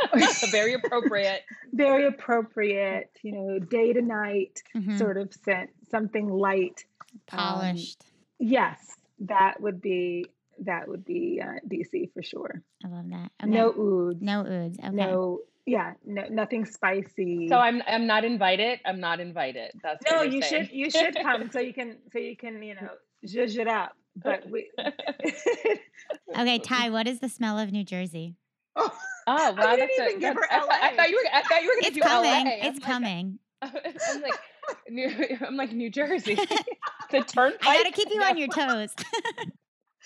[0.50, 1.42] very appropriate.
[1.72, 4.96] very appropriate, you know, day to night mm-hmm.
[4.96, 6.84] sort of scent, something light,
[7.32, 8.04] um, polished.
[8.04, 8.78] Um, yes,
[9.20, 10.26] that would be
[10.64, 12.62] that would be uh, DC for sure.
[12.84, 13.30] I love that.
[13.42, 13.50] Okay.
[13.50, 14.20] No ouds.
[14.20, 14.78] No ouds.
[14.78, 14.90] Okay.
[14.90, 17.48] No, yeah, no, nothing spicy.
[17.48, 18.80] So I'm I'm not invited.
[18.84, 19.72] I'm not invited.
[19.82, 20.22] That's no.
[20.22, 20.66] you saying.
[20.66, 22.88] should you should come so you can so you can you know
[23.26, 23.92] zhuzh it up.
[24.16, 24.70] But we.
[26.38, 26.90] okay, Ty.
[26.90, 28.36] What is the smell of New Jersey?
[28.76, 28.90] Oh,
[29.26, 29.76] oh wow!
[29.76, 31.30] That's a, that's, I, I, thought you were.
[31.32, 32.46] I thought you were going to do coming.
[32.46, 32.68] LA.
[32.68, 33.38] It's coming.
[33.62, 33.72] I'm
[34.20, 34.40] like,
[34.88, 36.34] New, I'm like New Jersey.
[37.10, 37.66] the turnpike.
[37.66, 38.26] I got to keep you no.
[38.26, 38.94] on your toes.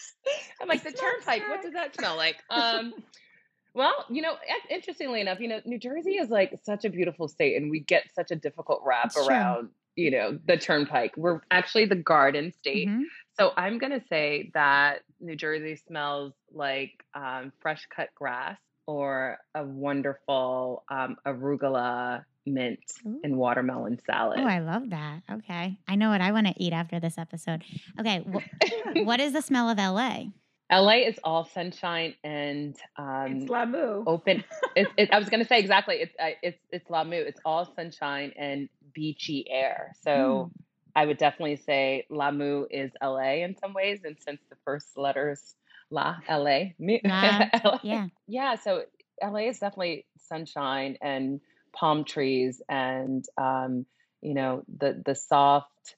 [0.61, 2.37] I'm like, the turnpike, what does that smell like?
[2.51, 2.95] Um,
[3.75, 4.35] well, you know,
[4.71, 8.05] interestingly enough, you know, New Jersey is like such a beautiful state and we get
[8.15, 9.71] such a difficult rap That's around, true.
[9.97, 11.17] you know, the turnpike.
[11.17, 12.89] We're actually the garden state.
[12.89, 13.03] Mhm.
[13.39, 19.39] So I'm going to say that New Jersey smells like um, fresh cut grass or
[19.55, 23.21] a wonderful um, arugula mint Ooh.
[23.25, 24.39] and watermelon salad.
[24.41, 25.23] Oh, I love that.
[25.31, 25.79] Okay.
[25.89, 27.63] I know what I want to eat after this episode.
[27.99, 28.25] Okay.
[28.25, 30.27] Wh- what is the smell of LA?
[30.71, 34.05] LA is all sunshine and um, it's Lamu.
[34.07, 34.43] Open.
[34.77, 35.97] it, it, I was going to say exactly.
[35.97, 37.17] It's uh, it's it's Lamu.
[37.17, 39.93] It's all sunshine and beachy air.
[40.03, 40.63] So mm.
[40.97, 45.55] I would definitely say Lamu is LA in some ways, and since the first letters
[45.91, 47.79] La LA, LA.
[47.83, 48.55] yeah, yeah.
[48.57, 48.83] So
[49.23, 51.41] LA is definitely sunshine and
[51.77, 53.87] palm trees and um,
[54.23, 55.97] you know the the soft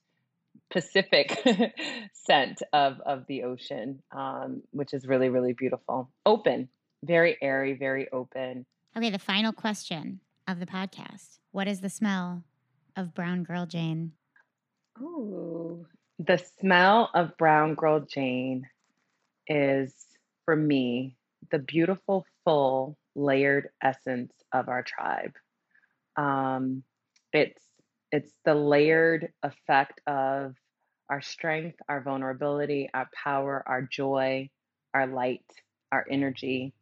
[0.71, 1.39] Pacific
[2.13, 6.11] scent of of the ocean, um, which is really really beautiful.
[6.27, 6.69] Open,
[7.05, 8.67] very airy, very open.
[8.97, 11.39] Okay, the final question of the podcast.
[11.53, 12.43] What is the smell
[12.97, 14.13] of Brown Girl Jane?
[15.01, 15.87] Ooh.
[16.19, 18.67] The smell of Brown Girl Jane
[19.47, 19.95] is,
[20.45, 21.17] for me,
[21.53, 25.35] the beautiful, full, layered essence of our tribe.
[26.19, 26.83] Um,
[27.33, 27.63] it's
[28.11, 30.55] it's the layered effect of
[31.09, 34.51] our strength, our vulnerability, our power, our joy,
[34.93, 35.45] our light,
[35.93, 36.75] our energy,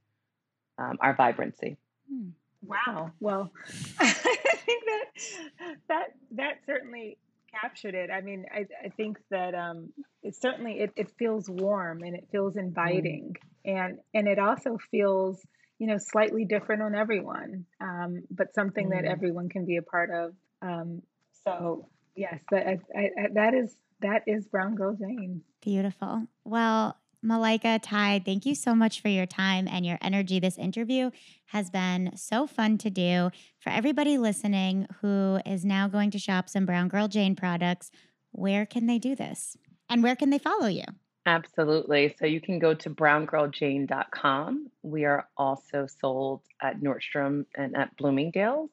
[0.79, 1.77] um, our vibrancy.
[2.11, 2.31] Hmm.
[2.63, 3.13] Wow.
[3.21, 3.53] Well,
[4.01, 7.19] I think that that that certainly
[7.61, 8.11] captured it.
[8.11, 12.27] I mean, I, I think that um, it certainly it, it feels warm and it
[12.33, 12.61] feels mm.
[12.61, 13.77] inviting, mm.
[13.77, 15.45] and and it also feels
[15.79, 18.91] you know slightly different on everyone, um, but something mm.
[18.91, 20.33] that everyone can be a part of.
[20.63, 21.03] Um,
[21.45, 25.43] so yes, that I, I, that is that is Brown Girl Jane.
[25.63, 26.27] Beautiful.
[26.45, 30.39] Well, Malika, Ty, thank you so much for your time and your energy.
[30.39, 31.11] This interview
[31.47, 33.31] has been so fun to do.
[33.59, 37.91] For everybody listening who is now going to shop some Brown Girl Jane products,
[38.33, 39.57] where can they do this?
[39.89, 40.85] And where can they follow you?
[41.27, 42.15] Absolutely.
[42.19, 44.71] So you can go to browngirljane.com.
[44.83, 48.71] We are also sold at Nordstrom and at Bloomingdale's.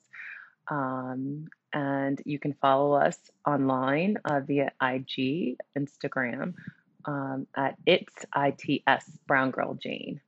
[0.70, 6.54] Um, and you can follow us online uh, via IG, Instagram,
[7.06, 10.22] um, at it's its brown girl Jane.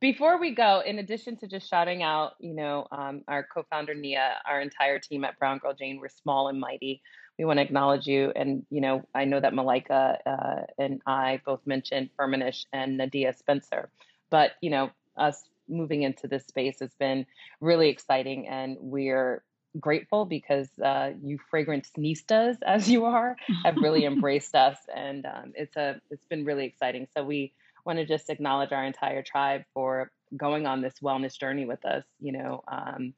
[0.00, 4.36] Before we go, in addition to just shouting out, you know, um, our co-founder Nia,
[4.48, 7.02] our entire team at Brown Girl Jane, we're small and mighty.
[7.40, 11.40] We want to acknowledge you, and you know, I know that Malika uh, and I
[11.46, 13.88] both mentioned Firmenich and Nadia Spencer,
[14.28, 17.24] but you know, us moving into this space has been
[17.62, 19.42] really exciting, and we're
[19.80, 25.52] grateful because uh, you fragrance nistas as you are have really embraced us and um,
[25.54, 27.08] it's a it's been really exciting.
[27.16, 27.54] So we
[27.86, 32.04] want to just acknowledge our entire tribe for going on this wellness journey with us
[32.20, 33.14] you know um,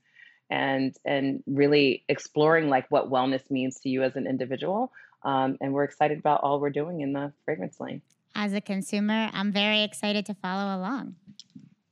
[0.50, 4.92] and and really exploring like what wellness means to you as an individual
[5.24, 8.02] um, and we're excited about all we're doing in the fragrance lane
[8.34, 11.14] as a consumer i'm very excited to follow along.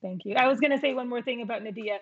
[0.03, 0.34] Thank you.
[0.36, 1.98] I was going to say one more thing about nadia.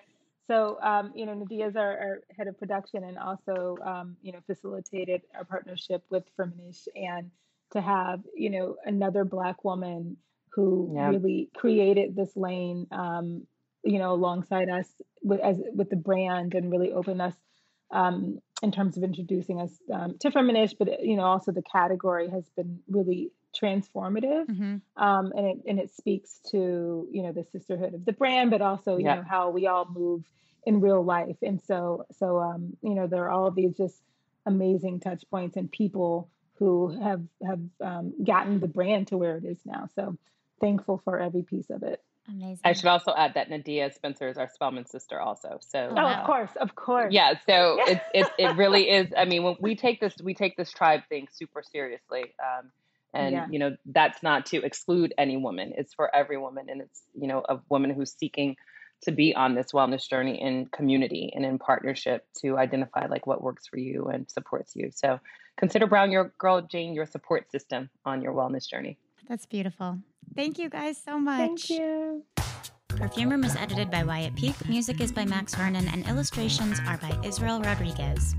[0.49, 4.33] So, um, you know, Nadia is our, our, head of production and also, um, you
[4.33, 7.31] know, facilitated our partnership with Firmenich and
[7.73, 10.17] to have, you know, another Black woman
[10.53, 11.11] who yeah.
[11.11, 13.47] really created this lane, um,
[13.85, 14.87] you know, alongside us
[15.23, 17.35] with, as, with the brand and really opened us
[17.91, 22.29] um, in terms of introducing us um, to Firmenich, but, you know, also the category
[22.29, 25.03] has been really transformative mm-hmm.
[25.03, 28.61] um, and it and it speaks to you know the sisterhood of the brand but
[28.61, 29.17] also you yeah.
[29.17, 30.23] know how we all move
[30.67, 34.03] in real life and so so um, you know there are all of these just
[34.47, 39.45] amazing touch points and people who have have um, gotten the brand to where it
[39.45, 40.17] is now so
[40.61, 42.61] thankful for every piece of it Amazing.
[42.63, 45.59] I should also add that Nadia Spencer is our Spelman sister, also.
[45.61, 47.35] So, oh, of course, of course, yeah.
[47.47, 49.09] So it, it it really is.
[49.17, 52.35] I mean, when we take this, we take this tribe thing super seriously.
[52.39, 52.71] Um,
[53.15, 53.47] and yeah.
[53.51, 57.27] you know that's not to exclude any woman it's for every woman and it's you
[57.27, 58.57] know a woman who's seeking
[59.01, 63.43] to be on this wellness journey in community and in partnership to identify like what
[63.43, 65.19] works for you and supports you so
[65.57, 68.99] consider brown your girl jane your support system on your wellness journey
[69.29, 69.99] that's beautiful
[70.35, 71.39] thank you guys so much.
[71.39, 72.25] thank you.
[72.89, 76.97] Perfume Room is edited by Wyatt Peak, music is by Max Vernon, and illustrations are
[76.99, 78.35] by Israel Rodriguez.